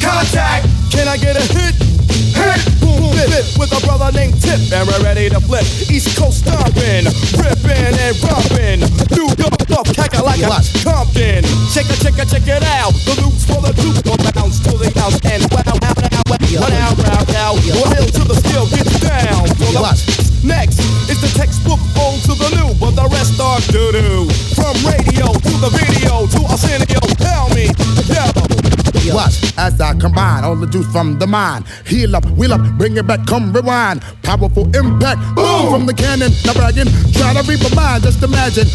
Contact. 0.02 0.68
Can 0.90 1.08
I 1.08 1.16
get 1.16 1.36
a? 1.36 1.44
Hit, 1.52 1.81
flip 3.28 3.46
with 3.58 3.70
a 3.72 3.80
brother 3.86 4.10
named 4.12 4.40
Tip, 4.40 4.58
and 4.72 4.86
we're 4.88 5.02
ready 5.02 5.28
to 5.28 5.40
flip. 5.40 5.66
East 5.90 6.16
Coast 6.18 6.42
stomping, 6.42 7.06
ripping 7.38 7.94
and 7.94 8.14
romping. 8.24 8.80
New 9.14 9.28
York 9.38 9.62
off, 9.74 9.88
Kakalaka, 9.94 10.62
Compton. 10.82 11.44
Check 11.70 11.86
it, 11.90 11.98
check 12.02 12.16
it, 12.18 12.28
check 12.28 12.46
it 12.46 12.64
out. 12.80 12.94
The 13.06 13.14
loops 13.22 13.44
for 13.46 13.60
the 13.62 13.72
two, 13.78 13.94
one 14.08 14.22
bounce 14.34 14.58
to 14.66 14.72
the 14.78 14.90
ounce, 14.98 15.18
and 15.26 15.42
wow, 15.52 15.62
wow, 15.66 15.94
wow, 15.98 16.22
wow, 16.26 16.60
one 16.60 16.74
out, 16.82 16.96
round, 16.98 17.30
out. 17.38 17.58
One 17.78 17.90
hill 17.94 18.08
to 18.10 18.22
the 18.26 18.36
skill, 18.42 18.66
get 18.70 18.88
down. 19.00 19.46
Next 20.42 20.80
is 21.08 21.20
the 21.22 21.30
textbook 21.38 21.78
old 21.98 22.20
to 22.26 22.34
the 22.34 22.50
new, 22.58 22.74
but 22.74 22.92
the 22.98 23.06
rest 23.08 23.38
are 23.40 23.60
doo 23.70 23.92
doo. 23.92 24.51
combine 30.02 30.42
all 30.42 30.56
the 30.56 30.66
juice 30.66 30.90
from 30.90 31.16
the 31.20 31.26
mind. 31.26 31.64
Heal 31.86 32.16
up, 32.16 32.26
wheel 32.34 32.52
up, 32.52 32.60
bring 32.76 32.96
it 32.96 33.06
back, 33.06 33.24
come 33.24 33.52
rewind. 33.52 34.02
Powerful 34.22 34.66
impact, 34.74 35.22
boom 35.36 35.70
from 35.70 35.86
the 35.86 35.94
cannon. 35.94 36.32
Now 36.44 36.54
bragging, 36.54 36.90
try 37.14 37.32
to 37.32 37.42
reap 37.46 37.62
a 37.62 37.70
mind, 37.74 38.02
just 38.02 38.20
imagine. 38.22 38.66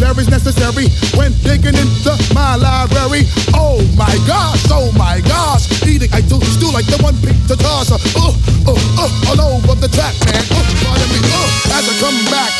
There 0.00 0.18
is 0.18 0.28
necessary 0.28 0.88
when 1.14 1.32
digging 1.44 1.76
into 1.76 2.12
my 2.34 2.56
library. 2.56 3.28
Oh 3.54 3.80
my 3.96 4.12
gosh, 4.26 4.64
oh 4.70 4.90
my 4.96 5.20
gosh. 5.20 5.68
Eating, 5.86 6.10
I 6.12 6.20
do 6.22 6.40
stew 6.40 6.72
like 6.72 6.86
the 6.86 6.98
one 7.04 7.14
pizza 7.20 7.56
tosser. 7.56 8.00
Uh, 8.16 8.32
uh, 8.66 8.74
uh, 8.98 9.28
all 9.28 9.40
over 9.56 9.74
the 9.76 9.88
track, 9.88 10.14
man. 10.26 10.42
Uh, 10.50 10.64
pardon 10.82 11.08
me, 11.12 11.20
uh, 11.22 11.76
as 11.76 11.84
I 11.86 11.94
come 12.00 12.18
back. 12.32 12.52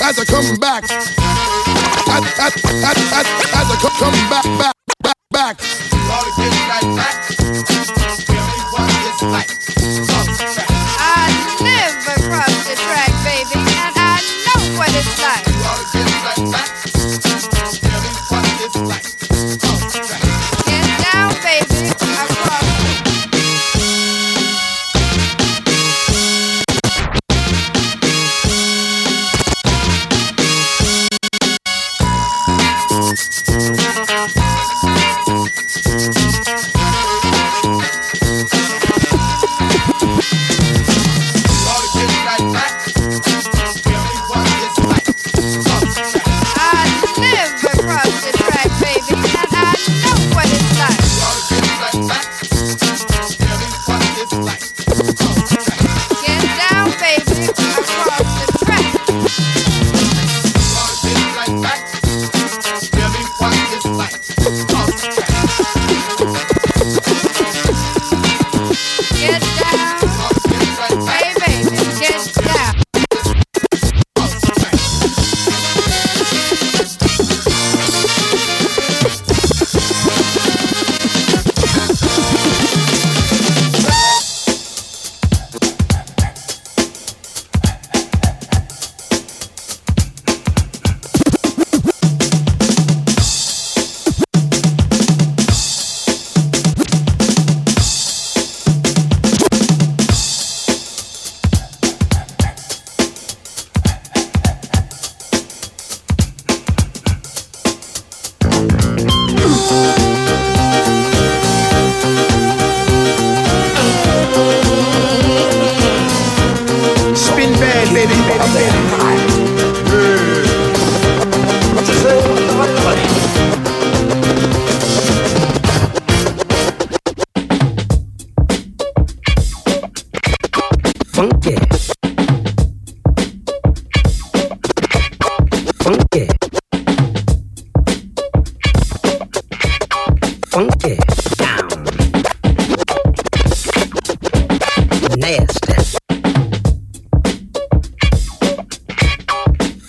As 0.00 0.18
I 0.18 0.24
come 0.24 0.56
back 0.56 1.69
as, 2.24 2.54
as, 2.54 2.84
as, 2.84 2.96
as, 3.12 3.26
as 3.54 3.70
I 3.70 3.76
come 3.80 4.16
back, 4.28 4.44
back, 4.58 4.76
back, 5.02 5.16
back. 5.30 5.56
Back. 9.20 10.19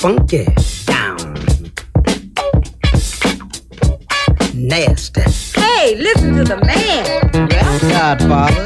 funky 0.01 0.47
down. 0.87 1.15
Nasty. 4.55 5.21
Hey, 5.53 5.95
listen 5.95 6.35
to 6.37 6.43
the 6.43 6.59
man. 6.65 7.29
Well, 7.33 7.79
Godfather. 7.81 8.60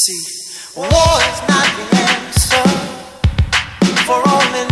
see 0.00 0.24
war 0.76 0.88
is 0.88 1.40
not 1.46 1.68
the 1.76 1.96
answer 2.08 2.64
for 4.06 4.16
all 4.30 4.52
men. 4.52 4.69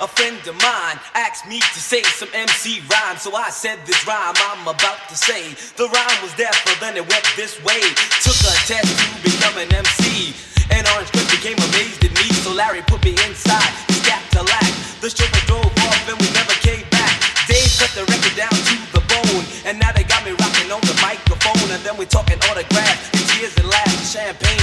A 0.00 0.08
friend 0.08 0.40
of 0.48 0.56
mine 0.64 0.96
asked 1.12 1.46
me 1.46 1.60
to 1.60 1.80
say 1.80 2.02
some 2.16 2.28
MC 2.32 2.80
rhyme. 2.88 3.20
So 3.20 3.36
I 3.36 3.50
said 3.50 3.78
this 3.84 4.00
rhyme 4.08 4.32
I'm 4.48 4.64
about 4.64 5.04
to 5.12 5.16
say. 5.16 5.52
The 5.76 5.92
rhyme 5.92 6.20
was 6.24 6.32
there, 6.40 6.52
but 6.64 6.80
then 6.80 6.96
it 6.96 7.04
went 7.04 7.24
this 7.36 7.60
way. 7.60 7.84
Took 8.24 8.40
a 8.48 8.54
test 8.64 8.88
to 8.88 9.06
become 9.20 9.56
an 9.60 9.68
MC. 9.68 10.32
And 10.72 10.88
Orange 10.96 11.12
Cliff 11.12 11.28
became 11.28 11.60
amazed 11.68 12.00
at 12.00 12.16
me. 12.16 12.26
So 12.40 12.52
Larry 12.56 12.80
put 12.88 13.04
me 13.04 13.12
inside, 13.28 13.72
strapped 14.00 14.32
to 14.40 14.42
lack. 14.42 14.72
The 15.04 15.12
chauffeur 15.12 15.44
drove 15.44 15.68
off 15.68 16.08
and 16.08 16.16
we 16.16 16.28
never 16.32 16.56
came 16.64 16.88
back. 16.88 17.20
Dave 17.44 17.68
cut 17.76 17.92
the 17.92 18.08
record 18.08 18.36
down 18.40 18.56
to 18.56 18.74
the 18.96 19.04
bone. 19.04 19.44
And 19.68 19.76
now 19.76 19.92
they 19.92 20.04
got 20.08 20.24
me 20.24 20.32
rocking 20.32 20.72
on 20.72 20.80
the 20.88 20.96
microphone. 21.04 21.68
And 21.76 21.84
then 21.84 22.00
we 22.00 22.08
talking 22.08 22.40
autographs 22.48 23.12
and 23.12 23.24
tears 23.36 23.52
and 23.60 23.68
laughs. 23.68 24.00
and 24.00 24.08
Champagne, 24.08 24.59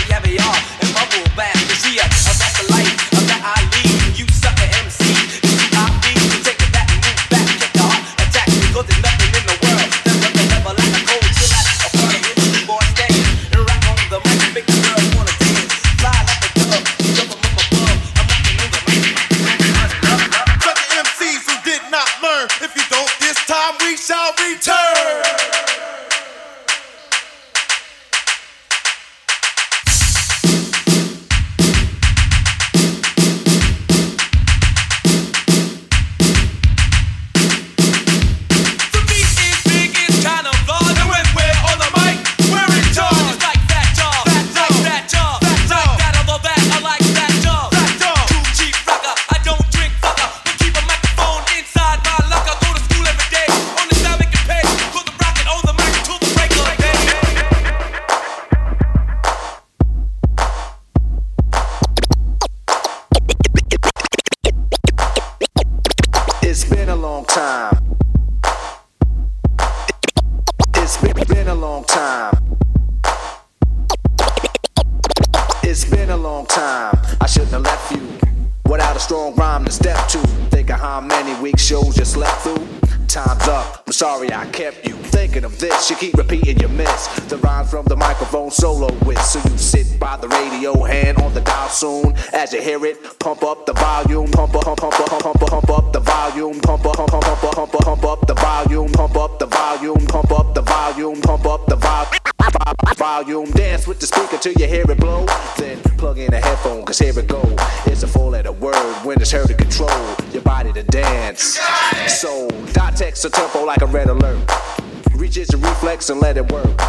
reflex 116.08 116.10
and 116.10 116.20
let 116.20 116.38
it 116.38 116.52
work. 116.52 116.82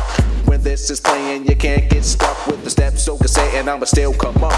When 0.46 0.62
this 0.62 0.90
is 0.90 1.00
playing, 1.00 1.46
you 1.46 1.56
can't 1.56 1.88
get 1.90 2.04
stuck 2.04 2.46
with 2.46 2.64
the 2.64 2.70
steps. 2.70 3.04
So 3.04 3.16
cassette, 3.16 3.54
and 3.54 3.68
I'ma 3.68 3.84
still 3.84 4.14
come 4.14 4.42
up 4.42 4.57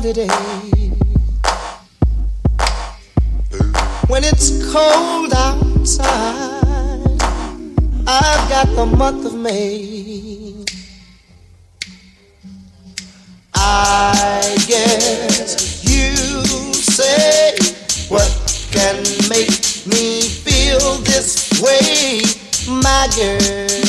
day. 0.00 0.28
When 4.08 4.24
it's 4.24 4.72
cold 4.72 5.32
outside, 5.34 6.06
I've 8.06 8.48
got 8.48 8.66
the 8.74 8.86
month 8.96 9.26
of 9.26 9.34
May. 9.34 10.64
I 13.54 14.56
guess 14.66 15.84
you 15.84 16.14
say 16.74 17.56
what 18.08 18.30
can 18.72 18.96
make 19.28 19.60
me 19.86 20.22
feel 20.22 20.96
this 21.04 21.60
way, 21.60 22.22
my 22.66 23.06
girl, 23.14 23.38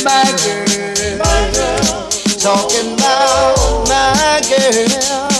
my 0.04 0.28
girl, 0.44 1.18
my 1.20 1.52
girl. 1.54 2.10
Talking 2.38 2.94
about 2.96 3.88
my 3.88 4.42
girl. 4.50 5.31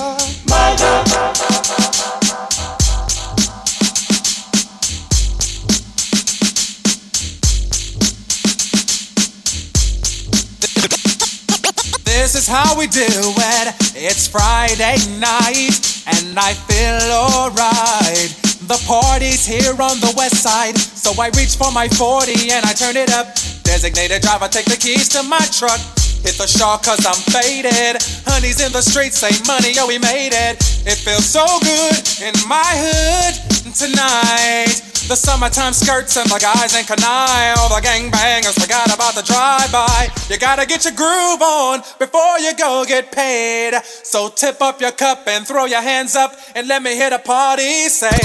This 12.32 12.36
is 12.36 12.48
how 12.48 12.78
we 12.78 12.88
do 12.88 13.02
it. 13.04 13.76
It's 13.96 14.28
Friday 14.28 14.96
night, 15.20 15.76
and 16.08 16.40
I 16.40 16.54
feel 16.54 17.12
alright. 17.12 18.32
The 18.68 18.82
party's 18.88 19.46
here 19.46 19.72
on 19.72 20.00
the 20.00 20.14
west 20.16 20.42
side, 20.42 20.78
so 20.78 21.12
I 21.22 21.28
reach 21.36 21.58
for 21.58 21.72
my 21.74 21.90
40 21.90 22.52
and 22.52 22.66
I 22.66 22.74
turn 22.74 22.96
it 22.96 23.12
up. 23.12 23.28
Designated 23.64 24.22
driver, 24.22 24.48
take 24.48 24.66
the 24.66 24.78
keys 24.78 25.10
to 25.10 25.24
my 25.24 25.46
truck. 25.52 26.01
Hit 26.24 26.38
the 26.38 26.48
shawl 26.48 26.78
cause 26.78 27.06
I'm 27.06 27.18
faded. 27.34 28.02
Honey's 28.26 28.62
in 28.62 28.72
the 28.72 28.82
streets, 28.82 29.18
say 29.18 29.32
money, 29.48 29.74
yo, 29.74 29.88
we 29.88 29.98
made 29.98 30.34
it. 30.34 30.62
It 30.86 30.98
feels 30.98 31.26
so 31.26 31.46
good 31.62 31.98
in 32.22 32.34
my 32.48 32.62
hood 32.62 33.74
tonight. 33.74 34.91
The 35.08 35.16
summertime 35.16 35.74
skirts 35.74 36.16
and 36.16 36.30
the 36.30 36.40
guys 36.40 36.78
in 36.78 36.86
canai. 36.86 37.58
All 37.58 37.68
the 37.68 37.82
gangbangers 37.82 38.56
forgot 38.60 38.94
about 38.94 39.16
the 39.16 39.24
drive-by. 39.24 40.08
You 40.30 40.38
gotta 40.38 40.66
get 40.66 40.86
your 40.86 40.94
groove 40.94 41.42
on 41.42 41.82
before 42.00 42.40
you 42.40 42.56
go 42.56 42.86
get 42.88 43.12
paid. 43.12 43.76
So 43.84 44.30
tip 44.30 44.62
up 44.62 44.80
your 44.80 44.92
cup 44.92 45.28
and 45.28 45.46
throw 45.46 45.66
your 45.66 45.82
hands 45.82 46.16
up 46.16 46.36
and 46.56 46.68
let 46.68 46.82
me 46.82 46.96
hit 46.96 47.12
the 47.12 47.20
party. 47.20 47.90
Say, 47.90 48.16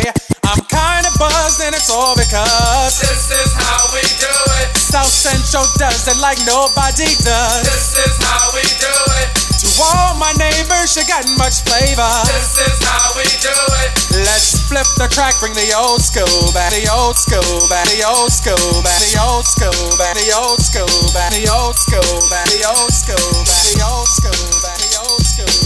I'm 0.46 0.62
kinda 0.70 1.10
buzzed 1.18 1.60
and 1.64 1.74
it's 1.74 1.90
all 1.90 2.14
because 2.14 3.00
this 3.00 3.34
is 3.34 3.50
how 3.56 3.90
we 3.90 4.02
do 4.22 4.36
it. 4.62 4.76
South 4.78 5.10
Central 5.10 5.66
does 5.82 6.06
it 6.06 6.18
like 6.22 6.38
nobody 6.46 7.10
does. 7.26 7.66
This 7.66 7.98
is 7.98 8.14
how 8.22 8.54
we 8.54 8.62
do 8.78 8.94
it. 9.26 9.28
To 9.56 9.68
all 9.82 10.14
my 10.14 10.32
neighbors, 10.38 10.94
you 10.94 11.02
got 11.08 11.26
much 11.36 11.64
flavor. 11.66 12.06
This 12.30 12.60
is 12.60 12.78
how 12.84 13.10
we 13.16 13.24
do 13.42 13.56
it. 13.82 13.90
Let's 14.22 14.68
flip 14.68 14.86
the 14.96 15.08
track, 15.08 15.34
bring 15.40 15.54
the 15.54 15.74
old 15.74 16.00
school 16.00 16.52
back 16.52 16.65
back 16.66 16.82
the 16.82 16.90
old 16.92 17.16
school, 17.16 17.68
back 17.68 17.86
the 17.86 18.02
old 18.02 18.32
school, 18.32 18.82
back 18.82 18.98
the 18.98 19.20
old 19.22 19.44
school, 19.44 19.70
back 19.98 20.16
the 20.16 20.34
old 20.36 20.60
school, 20.60 21.12
back 21.14 21.30
the 21.30 21.46
old 21.46 21.76
school, 21.76 22.28
back 22.28 22.46
the 22.50 22.66
old 22.66 22.90
school, 22.90 23.30
back 23.46 23.62
the 23.70 23.82
old 23.86 24.08
school, 24.08 24.62
back 24.62 24.78
the 24.78 24.98
old 24.98 25.22
school. 25.22 25.65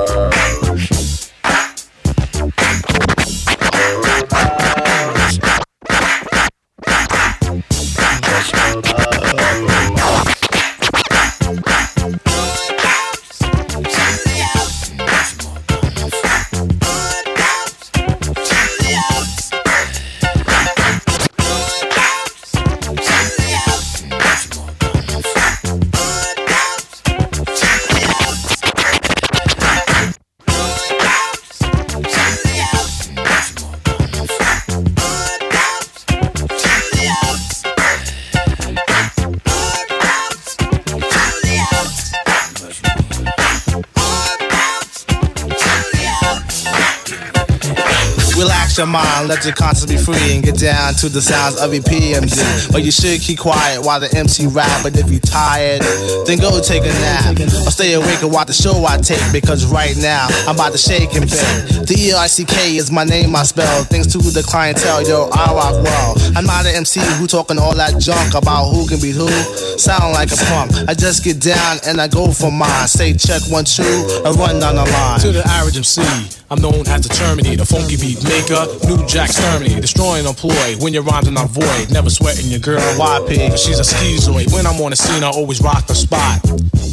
Let 49.31 49.45
your 49.45 49.55
conscience 49.55 49.87
be 49.87 49.95
free, 49.95 50.35
and 50.35 50.43
get 50.43 50.59
down 50.59 50.93
to 50.99 51.07
the 51.07 51.21
sounds 51.21 51.55
of 51.55 51.73
your 51.73 51.83
PMG. 51.83 52.35
But 52.71 52.83
you 52.83 52.91
should 52.91 53.21
keep 53.21 53.39
quiet 53.39 53.79
while 53.79 53.99
the 54.03 54.11
MC 54.11 54.47
rap. 54.47 54.83
But 54.83 54.99
if 54.99 55.07
you 55.09 55.23
tired, 55.23 55.79
then 56.27 56.37
go 56.37 56.59
take 56.59 56.83
a 56.83 56.91
nap. 56.99 57.39
Or 57.39 57.71
stay 57.71 57.93
awake 57.93 58.19
and 58.21 58.31
watch 58.31 58.47
the 58.47 58.53
show 58.53 58.83
I 58.83 58.99
take, 58.99 59.23
because 59.31 59.63
right 59.71 59.95
now 59.95 60.27
I'm 60.43 60.55
about 60.55 60.75
to 60.75 60.77
shake 60.77 61.15
and 61.15 61.23
bake. 61.23 61.87
The 61.87 61.95
E-I-C-K 61.95 62.75
is 62.75 62.91
my 62.91 63.05
name, 63.05 63.33
I 63.33 63.43
spell. 63.43 63.83
Thanks 63.87 64.11
to 64.11 64.19
the 64.19 64.43
clientele, 64.43 65.07
yo, 65.07 65.29
I 65.31 65.55
rock 65.55 65.79
well. 65.79 66.11
I'm 66.35 66.45
not 66.45 66.67
an 66.67 66.75
MC 66.75 66.99
who 67.15 67.25
talking 67.25 67.57
all 67.57 67.75
that 67.75 67.95
junk 68.03 68.35
about 68.35 68.75
who 68.75 68.83
can 68.83 68.99
beat 68.99 69.15
who. 69.15 69.31
Sound 69.79 70.11
like 70.11 70.31
a 70.31 70.39
punk. 70.51 70.75
I 70.89 70.93
just 70.93 71.23
get 71.23 71.39
down 71.39 71.79
and 71.87 72.01
I 72.03 72.07
go 72.11 72.31
for 72.31 72.51
mine. 72.51 72.87
Say 72.87 73.13
check 73.13 73.41
one, 73.47 73.63
two, 73.63 73.87
and 74.27 74.35
run 74.35 74.59
down 74.59 74.75
the 74.75 74.83
line. 74.83 75.19
To 75.23 75.31
the 75.31 75.47
average 75.47 75.77
MC, 75.77 76.03
I'm 76.51 76.59
known 76.59 76.83
as 76.91 77.07
the 77.07 77.09
Terminator, 77.15 77.63
funky 77.63 77.95
beat 77.95 78.19
maker, 78.27 78.67
new 78.83 78.99
jack 79.21 79.29
exterminator, 79.29 79.81
destroying 79.81 80.25
employee. 80.25 80.75
When 80.79 80.93
your 80.93 81.03
rhymes 81.03 81.27
are 81.27 81.31
not 81.31 81.49
void, 81.49 81.91
never 81.91 82.09
sweating 82.09 82.49
your 82.49 82.59
girl 82.59 82.81
Why 82.97 83.19
YP. 83.21 83.57
She's 83.57 83.79
a 83.79 83.83
schizoid. 83.83 84.53
When 84.53 84.65
I'm 84.65 84.81
on 84.81 84.91
the 84.91 84.95
scene, 84.95 85.23
I 85.23 85.29
always 85.29 85.61
rock 85.61 85.85
the 85.87 85.95
spot. 85.95 86.41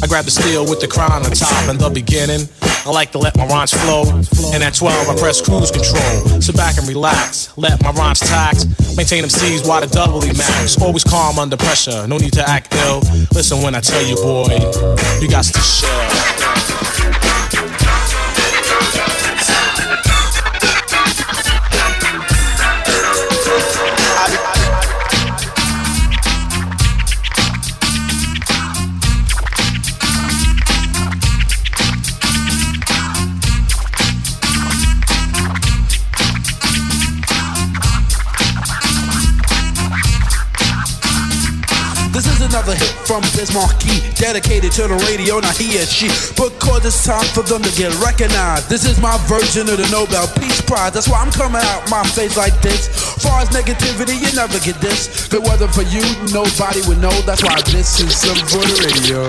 I 0.01 0.07
grab 0.07 0.25
the 0.25 0.31
steel 0.31 0.63
with 0.69 0.79
the 0.79 0.87
crown 0.87 1.11
on 1.11 1.31
top 1.31 1.69
in 1.69 1.77
the 1.77 1.89
beginning. 1.89 2.47
I 2.85 2.91
like 2.91 3.11
to 3.11 3.17
let 3.17 3.35
my 3.35 3.45
rhymes 3.47 3.73
flow. 3.73 4.03
And 4.53 4.63
at 4.63 4.73
12, 4.75 5.09
I 5.09 5.19
press 5.19 5.41
cruise 5.41 5.71
control. 5.71 6.41
Sit 6.41 6.55
back 6.55 6.77
and 6.77 6.87
relax. 6.87 7.55
Let 7.57 7.81
my 7.83 7.91
rhymes 7.91 8.19
tax. 8.19 8.65
Maintain 8.95 9.21
them 9.21 9.29
C's 9.29 9.67
while 9.67 9.81
the 9.81 9.87
doubly 9.87 10.31
max. 10.33 10.81
Always 10.81 11.03
calm 11.03 11.39
under 11.39 11.57
pressure. 11.57 12.07
No 12.07 12.17
need 12.17 12.33
to 12.33 12.47
act 12.47 12.73
ill. 12.85 13.01
Listen 13.33 13.61
when 13.61 13.75
I 13.75 13.81
tell 13.81 14.03
you, 14.05 14.15
boy, 14.15 14.55
you 15.21 15.29
got 15.29 15.45
to 15.45 15.59
share. 15.59 16.38
From 43.09 43.25
Biz 43.33 43.51
Markie, 43.55 44.05
dedicated 44.21 44.71
to 44.73 44.83
the 44.85 44.93
radio, 45.09 45.39
not 45.39 45.57
he 45.57 45.79
and 45.81 45.89
she. 45.89 46.13
Because 46.37 46.85
it's 46.85 47.03
time 47.03 47.25
for 47.33 47.41
them 47.41 47.63
to 47.63 47.71
get 47.73 47.89
recognized. 48.05 48.69
This 48.69 48.85
is 48.85 49.01
my 49.01 49.17
version 49.25 49.65
of 49.65 49.81
the 49.81 49.89
Nobel 49.89 50.29
Peace 50.37 50.61
Prize. 50.61 50.93
That's 50.93 51.09
why 51.09 51.17
I'm 51.17 51.31
coming 51.31 51.59
out 51.73 51.89
my 51.89 52.05
face 52.13 52.37
like 52.37 52.53
this. 52.61 52.85
Far 53.17 53.41
as 53.41 53.49
negativity, 53.49 54.13
you 54.13 54.29
never 54.37 54.59
get 54.59 54.77
this. 54.79 55.25
It 55.33 55.41
wasn't 55.41 55.73
for 55.73 55.81
you, 55.89 56.05
nobody 56.29 56.85
would 56.85 57.01
know. 57.01 57.09
That's 57.25 57.41
why 57.41 57.59
this 57.73 57.97
is 57.97 58.13
some 58.13 58.37
radio. 58.77 59.25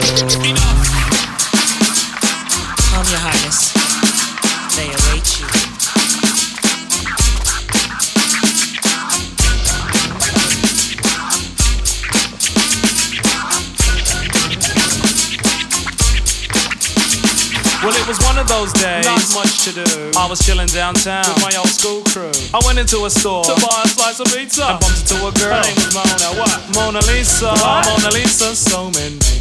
Calm 2.92 3.06
your 3.08 3.16
highness. 3.16 3.79
Those 18.50 18.72
days. 18.74 19.06
Not 19.06 19.22
much 19.32 19.64
to 19.64 19.70
do. 19.72 19.86
I 20.18 20.26
was 20.26 20.42
chilling 20.44 20.66
downtown 20.66 21.22
with 21.30 21.42
my 21.42 21.54
old 21.56 21.70
school 21.70 22.02
crew. 22.10 22.34
I 22.52 22.58
went 22.66 22.78
into 22.78 23.06
a 23.06 23.10
store 23.10 23.44
to 23.44 23.54
buy 23.62 23.82
a 23.84 23.88
slice 23.88 24.18
of 24.18 24.26
pizza 24.34 24.66
and 24.66 24.80
bumped 24.82 25.06
into 25.06 25.16
a 25.22 25.30
girl. 25.38 25.54
Her 25.54 25.62
name 25.62 25.78
was 25.78 25.94
Mona. 25.94 26.28
What? 26.34 26.58
Mona 26.74 27.00
Lisa. 27.06 27.54
What? 27.54 27.86
Mona 27.86 28.10
Lisa. 28.12 28.54
So 28.56 28.90
many. 28.90 29.39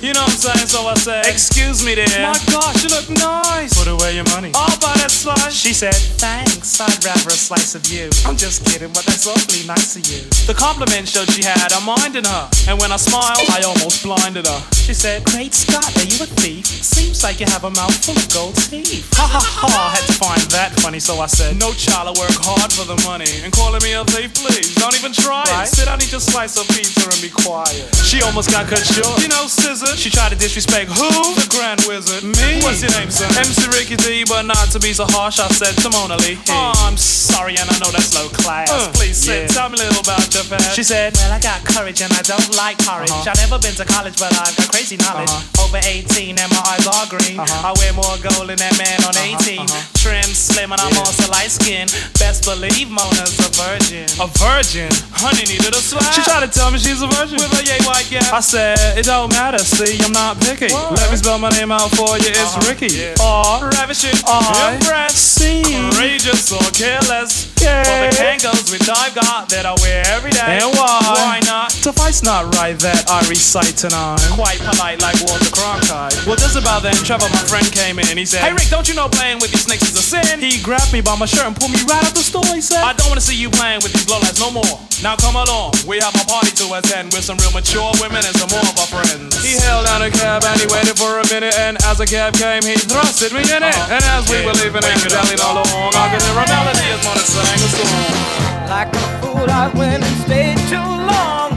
You 0.00 0.14
know 0.16 0.24
what 0.24 0.32
I'm 0.32 0.56
saying? 0.56 0.66
So 0.72 0.86
I 0.88 0.94
said, 0.96 1.26
Excuse 1.28 1.84
me, 1.84 1.94
dear. 1.94 2.08
My 2.24 2.32
gosh, 2.48 2.80
you 2.82 2.88
look 2.88 3.04
nice. 3.20 3.76
Put 3.76 3.84
away 3.86 4.14
your 4.16 4.24
money. 4.32 4.48
I'll 4.56 4.72
buy 4.80 4.96
that 4.96 5.12
slice. 5.12 5.52
She 5.52 5.74
said, 5.76 5.92
Thanks. 6.16 6.80
I'd 6.80 7.04
rather 7.04 7.28
a 7.28 7.36
slice 7.36 7.74
of 7.76 7.84
you. 7.92 8.08
I'm 8.24 8.36
just 8.40 8.64
kidding, 8.64 8.88
but 8.96 9.04
that's 9.04 9.28
awfully 9.28 9.60
nice 9.68 10.00
of 10.00 10.08
you. 10.08 10.24
The 10.48 10.56
compliment 10.56 11.04
showed 11.04 11.28
she 11.28 11.44
had 11.44 11.68
a 11.76 11.80
mind 11.84 12.16
in 12.16 12.24
her. 12.24 12.44
And 12.64 12.80
when 12.80 12.92
I 12.92 12.96
smiled, 12.96 13.44
I 13.52 13.60
almost 13.60 14.00
blinded 14.02 14.48
her. 14.48 14.60
She 14.72 14.96
said, 14.96 15.20
Great 15.28 15.52
Scott, 15.52 15.84
are 16.00 16.08
you 16.08 16.16
a 16.24 16.28
thief? 16.40 16.64
Seems 16.64 17.20
like 17.22 17.36
you 17.38 17.44
have 17.52 17.64
a 17.68 17.70
mouth 17.76 17.92
full 18.00 18.16
of 18.16 18.24
gold 18.32 18.56
teeth. 18.56 19.04
Ha 19.20 19.28
ha 19.28 19.42
ha. 19.44 19.68
I 19.68 20.00
had 20.00 20.04
to 20.08 20.16
find 20.16 20.40
that 20.56 20.72
funny, 20.80 20.98
so 20.98 21.20
I 21.20 21.28
said, 21.28 21.60
No 21.60 21.76
child, 21.76 22.08
I 22.08 22.14
work 22.16 22.32
hard 22.40 22.72
for 22.72 22.88
the 22.88 22.96
money. 23.04 23.28
And 23.44 23.52
calling 23.52 23.84
me 23.84 23.92
a 23.92 24.00
thief, 24.08 24.32
please. 24.32 24.72
Don't 24.80 24.96
even 24.96 25.12
try 25.12 25.44
Right. 25.52 25.68
it. 25.68 25.76
Sit 25.76 25.84
down, 25.92 26.00
eat 26.00 26.08
your 26.10 26.24
slice 26.24 26.56
of 26.56 26.64
pizza, 26.72 27.04
and 27.04 27.20
be 27.20 27.28
quiet. 27.28 27.84
She 28.00 28.24
almost 28.24 28.48
got 28.48 28.64
cut 28.64 28.80
short. 28.80 29.20
You 29.20 29.28
know, 29.28 29.44
scissor. 29.90 30.00
She 30.02 30.10
tried 30.10 30.30
to 30.30 30.38
disrespect 30.38 30.90
who? 30.90 31.08
The 31.34 31.46
Grand 31.50 31.80
Wizard. 31.86 32.22
Me? 32.24 32.62
What's 32.62 32.82
your 32.82 32.90
name, 32.98 33.10
sir? 33.10 33.26
MC 33.38 33.68
Ricky 33.70 33.96
D, 33.96 34.24
but 34.24 34.42
not 34.46 34.70
to 34.72 34.78
be 34.80 34.92
so 34.92 35.04
harsh, 35.08 35.38
I 35.40 35.48
said 35.48 35.74
to 35.82 35.90
Mona 35.90 36.16
Lee. 36.22 36.38
Oh, 36.48 36.72
I'm 36.86 36.96
sorry, 36.96 37.56
and 37.58 37.68
I 37.68 37.76
know 37.78 37.90
that's 37.90 38.14
low 38.14 38.28
class. 38.28 38.70
Please 38.96 39.16
sit. 39.16 39.42
yeah. 39.42 39.46
Tell 39.48 39.68
me 39.68 39.78
a 39.78 39.82
little 39.84 40.00
about 40.02 40.26
your 40.34 40.44
past. 40.44 40.74
She 40.76 40.82
said, 40.82 41.14
Well, 41.14 41.32
I 41.32 41.40
got 41.40 41.64
courage 41.64 42.00
and 42.02 42.12
I 42.12 42.22
don't 42.22 42.56
like 42.56 42.78
courage. 42.78 43.10
Uh-huh. 43.10 43.30
I've 43.30 43.40
never 43.42 43.58
been 43.58 43.74
to 43.76 43.84
college, 43.84 44.16
but 44.18 44.32
I've 44.34 44.54
got 44.56 44.68
crazy 44.70 44.96
knowledge. 44.96 45.30
Uh-huh. 45.30 45.64
Over 45.66 45.80
18 45.82 46.38
and 46.38 46.50
my 46.50 46.62
eyes 46.70 46.86
are 46.86 47.06
green. 47.10 47.38
Uh-huh. 47.38 47.68
I 47.68 47.74
wear 47.78 47.92
more 47.92 48.16
gold 48.22 48.48
than 48.50 48.58
that 48.58 48.74
man 48.78 48.98
on 49.06 49.14
18. 49.16 49.66
Trim, 50.00 50.24
slim, 50.32 50.72
and 50.72 50.80
I'm 50.80 50.96
also 50.96 51.28
light 51.30 51.50
skinned. 51.52 51.92
Best 52.18 52.44
believe 52.44 52.88
Mona's 52.90 53.36
a 53.42 53.50
virgin. 53.52 54.08
A 54.20 54.26
virgin? 54.40 54.88
Honey 55.12 55.44
needed 55.44 55.72
a 55.76 55.82
slap. 55.82 56.08
She 56.14 56.22
tried 56.24 56.46
to 56.46 56.50
tell 56.50 56.70
me 56.70 56.78
she's 56.78 57.02
a 57.02 57.08
virgin. 57.08 57.36
With 57.36 57.52
a 57.52 57.62
yay 57.64 57.80
white 57.84 58.08
gap. 58.08 58.32
I 58.32 58.40
said, 58.40 58.78
it 58.98 59.04
don't 59.04 59.30
matter, 59.30 59.58
see, 59.86 60.04
I'm 60.04 60.12
not 60.12 60.40
picky. 60.40 60.68
Let 60.72 61.10
me 61.10 61.16
spell 61.16 61.38
my 61.38 61.50
name 61.50 61.72
out 61.72 61.90
for 61.90 62.18
you, 62.18 62.28
it's 62.28 62.68
Ricky. 62.68 63.12
R, 63.20 63.70
ravishing, 63.70 64.18
I, 64.26 64.74
impressed, 64.74 65.34
C, 65.36 65.62
courageous 65.92 66.52
or 66.52 66.60
careless. 66.72 67.49
For 67.60 67.96
the 68.00 68.10
Kangols 68.16 68.72
which 68.72 68.88
I've 68.88 69.14
got 69.14 69.50
that 69.52 69.66
I 69.66 69.74
wear 69.84 70.00
every 70.16 70.32
day. 70.32 70.64
And 70.64 70.72
why? 70.72 71.00
Why 71.04 71.40
not? 71.44 71.72
Suffice 71.72 72.22
not 72.22 72.54
right 72.56 72.78
that 72.80 73.04
I 73.10 73.20
recite 73.28 73.76
tonight. 73.76 74.22
Quite 74.32 74.62
polite 74.64 75.02
like 75.04 75.20
Walter 75.28 75.52
Cronkite. 75.52 76.16
Well, 76.24 76.40
just 76.40 76.56
about 76.56 76.80
then, 76.80 76.96
Trevor, 77.04 77.28
my 77.28 77.44
friend, 77.44 77.66
came 77.68 77.98
in. 77.98 78.08
And 78.08 78.18
he 78.18 78.24
said, 78.24 78.40
Hey 78.40 78.52
Rick, 78.56 78.72
don't 78.72 78.88
you 78.88 78.94
know 78.94 79.08
playing 79.08 79.44
with 79.44 79.52
these 79.52 79.68
snakes 79.68 79.84
is 79.84 79.98
a 79.98 80.04
sin? 80.04 80.40
He 80.40 80.62
grabbed 80.62 80.92
me 80.92 81.04
by 81.04 81.16
my 81.20 81.26
shirt 81.26 81.44
and 81.44 81.56
pulled 81.56 81.72
me 81.72 81.82
right 81.84 82.00
out 82.00 82.16
the 82.16 82.24
store. 82.24 82.46
He 82.56 82.64
said, 82.64 82.80
I 82.80 82.96
don't 82.96 83.12
want 83.12 83.20
to 83.20 83.26
see 83.26 83.36
you 83.36 83.50
playing 83.50 83.84
with 83.84 83.92
these 83.92 84.06
lowlights 84.08 84.40
no 84.40 84.48
more. 84.48 84.80
Now 85.00 85.16
come 85.16 85.32
along, 85.32 85.72
we 85.88 85.96
have 86.04 86.12
a 86.12 86.24
party 86.28 86.52
to 86.60 86.76
attend 86.76 87.16
with 87.16 87.24
some 87.24 87.40
real 87.40 87.56
mature 87.56 87.88
women 88.04 88.20
and 88.20 88.36
some 88.36 88.52
more 88.52 88.60
of 88.60 88.76
our 88.76 89.00
friends. 89.00 89.32
He 89.40 89.56
held 89.56 89.88
down 89.88 90.04
a 90.04 90.12
cab 90.12 90.44
and 90.44 90.60
he 90.60 90.68
waited 90.68 91.00
for 91.00 91.16
a 91.16 91.26
minute, 91.32 91.56
and 91.56 91.80
as 91.88 91.96
the 91.96 92.04
cab 92.04 92.36
came, 92.36 92.60
he 92.60 92.76
thrusted 92.76 93.32
me 93.32 93.40
in 93.48 93.64
it. 93.64 93.72
Uh-huh. 93.72 93.96
And 93.96 94.04
as 94.12 94.28
we 94.28 94.44
were 94.44 94.52
leaving 94.60 94.84
it, 94.84 95.00
dallied 95.08 95.40
all 95.40 95.56
along, 95.56 95.96
I 95.96 96.12
could 96.12 96.20
hear 96.20 96.36
a 96.36 96.44
melody 96.44 96.84
as 96.92 97.00
Mona 97.00 97.24
sang 97.50 97.64
a 97.64 97.70
song. 97.70 98.68
Like 98.68 98.94
a 98.94 99.20
fool, 99.20 99.50
I 99.50 99.68
went 99.74 100.04
and 100.04 100.16
stayed 100.24 100.58
too 100.68 100.90
long. 101.12 101.50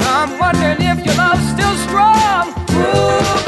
I'm 0.00 0.38
wondering 0.38 0.80
if 0.80 1.04
your 1.06 1.14
love's 1.14 1.46
still 1.54 1.74
strong. 1.86 2.48
Ooh, 2.70 3.45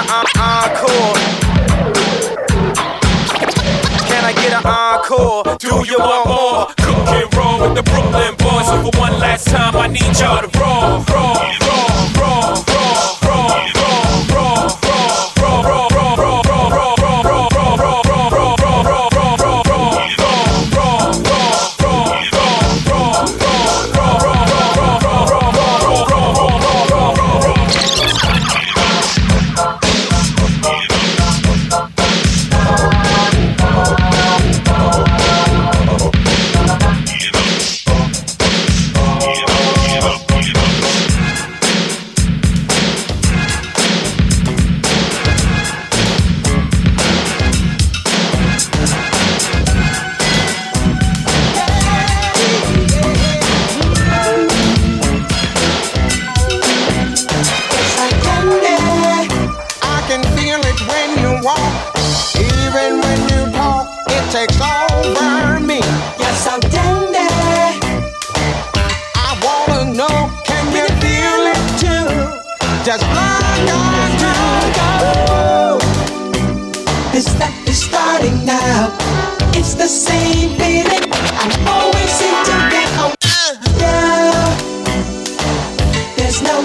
an 0.00 0.08
uh, 0.08 0.24
encore? 0.36 1.14
Can 4.08 4.24
I 4.24 4.32
get 4.32 4.52
an 4.52 4.64
encore? 4.64 5.44
Do 5.58 5.84
you 5.84 5.98
want 5.98 6.28
more? 6.28 6.66
Cook 6.78 7.08
and 7.18 7.34
roll 7.36 7.60
with 7.60 7.74
the 7.76 7.82
Brooklyn 7.82 8.34
boys. 8.36 8.66
So 8.66 8.76
for 8.82 8.98
one 8.98 9.18
last 9.18 9.48
time, 9.48 9.76
I 9.76 9.86
need 9.88 10.12
y'all 10.18 10.40
to 10.40 10.50
roll, 10.58 11.04
roll, 11.12 11.36
roll, 11.36 11.52
roll, 11.66 11.89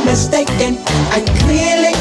mistaken. 0.05 0.77
I 1.09 1.19
clearly 1.41 1.94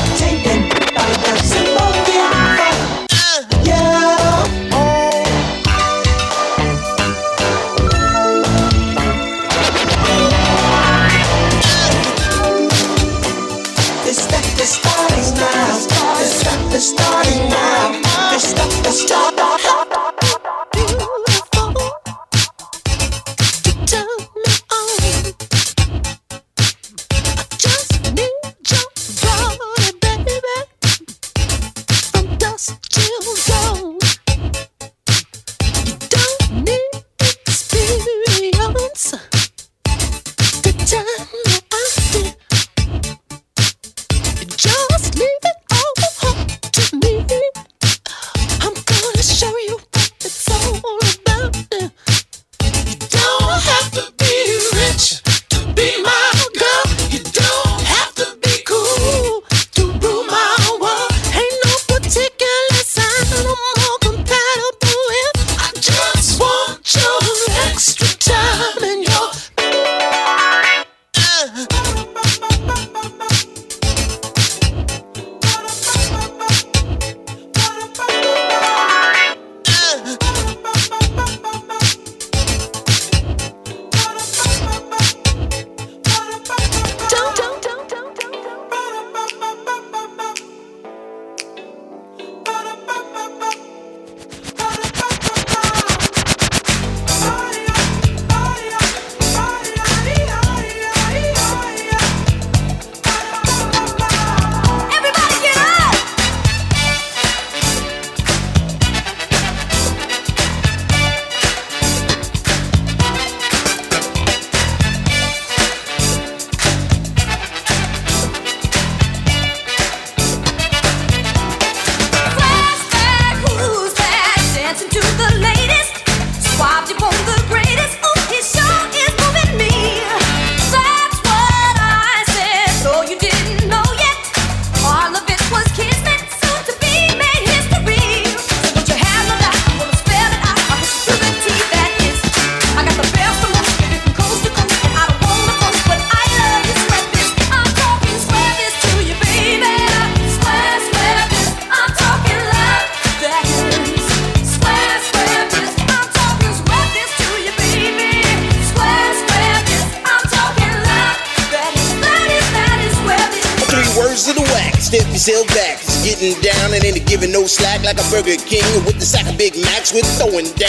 like 167.84 168.00
a 168.00 168.10
Burger 168.10 168.40
King 168.48 168.64
with 168.88 168.96
the 168.98 169.04
sack 169.04 169.28
of 169.28 169.36
Big 169.36 169.52
Macs. 169.60 169.92
We're 169.92 170.00
throwing 170.16 170.48
down 170.56 170.63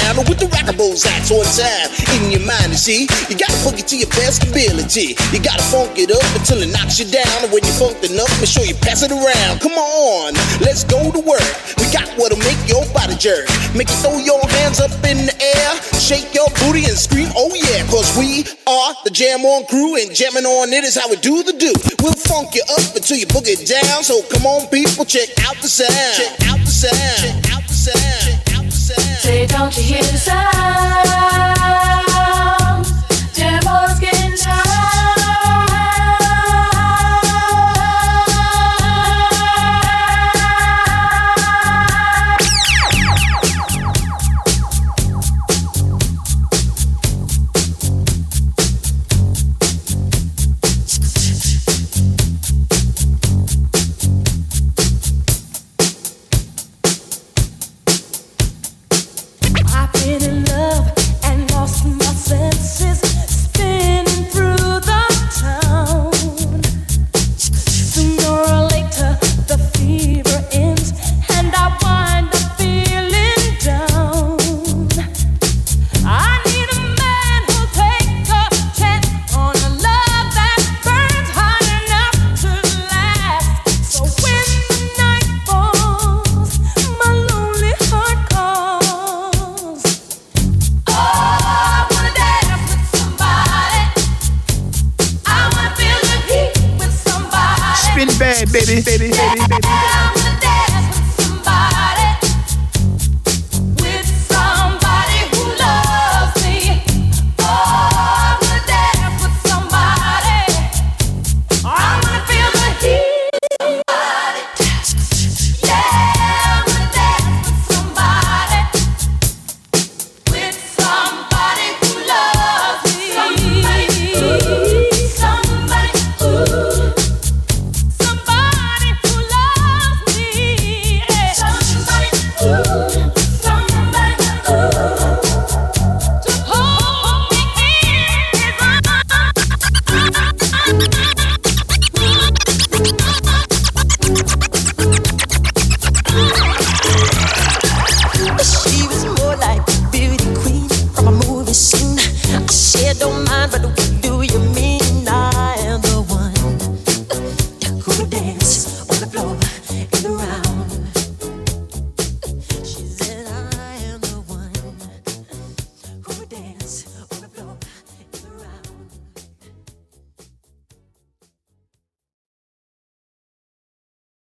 bullseyes 0.95 1.31
on 1.31 1.43
time 1.51 1.91
in 2.15 2.31
your 2.31 2.45
mind, 2.47 2.71
you 2.71 2.79
see. 2.79 3.01
You 3.27 3.35
gotta 3.35 3.57
funk 3.59 3.79
it 3.79 3.87
to 3.91 3.97
your 3.97 4.09
best 4.15 4.47
ability. 4.47 5.19
You 5.35 5.39
gotta 5.43 5.63
funk 5.67 5.99
it 5.99 6.11
up 6.11 6.23
until 6.39 6.63
it 6.63 6.71
knocks 6.71 6.99
you 6.99 7.07
down. 7.11 7.43
And 7.43 7.51
when 7.51 7.63
you 7.63 7.73
funk 7.75 7.99
enough, 8.03 8.31
make 8.39 8.49
sure 8.49 8.63
you 8.63 8.75
pass 8.79 9.03
it 9.03 9.11
around. 9.11 9.59
Come 9.59 9.75
on, 9.75 10.33
let's 10.63 10.83
go 10.83 11.11
to 11.11 11.19
work. 11.19 11.43
We 11.77 11.91
got 11.91 12.07
what'll 12.15 12.39
make 12.39 12.59
your 12.67 12.87
body 12.95 13.15
jerk. 13.19 13.47
Make 13.75 13.91
you 13.91 13.99
throw 13.99 14.17
your 14.23 14.39
hands 14.63 14.79
up 14.79 14.91
in 15.03 15.27
the 15.27 15.35
air, 15.35 15.69
shake 15.99 16.31
your 16.31 16.47
booty 16.63 16.87
and 16.87 16.95
scream, 16.95 17.27
oh 17.35 17.51
yeah, 17.51 17.83
cause 17.91 18.07
we 18.15 18.47
are 18.63 18.95
the 19.03 19.11
Jam 19.11 19.43
On 19.43 19.65
crew, 19.67 19.99
and 19.99 20.15
jamming 20.15 20.47
on 20.47 20.71
it 20.71 20.83
is 20.83 20.95
how 20.95 21.09
we 21.09 21.17
do 21.19 21.43
the 21.43 21.53
do. 21.53 21.75
We'll 21.99 22.15
funk 22.15 22.55
you 22.55 22.63
up 22.71 22.95
until 22.95 23.17
you 23.17 23.27
book 23.27 23.47
it 23.47 23.67
down. 23.67 24.03
So 24.03 24.23
come 24.31 24.45
on, 24.47 24.67
people, 24.71 25.03
check 25.03 25.29
out 25.43 25.59
the 25.59 25.67
sound. 25.67 25.91
Check 25.91 26.47
out 26.47 26.59
the 26.63 26.71
sound. 26.71 27.19
Check 27.19 27.51
out 27.51 27.63
the 27.67 27.73
sound. 27.73 28.44
Say, 29.17 29.47
don't 29.47 29.75
you 29.77 29.83
hear 29.83 30.03
the 30.03 30.17
sound? 30.17 31.54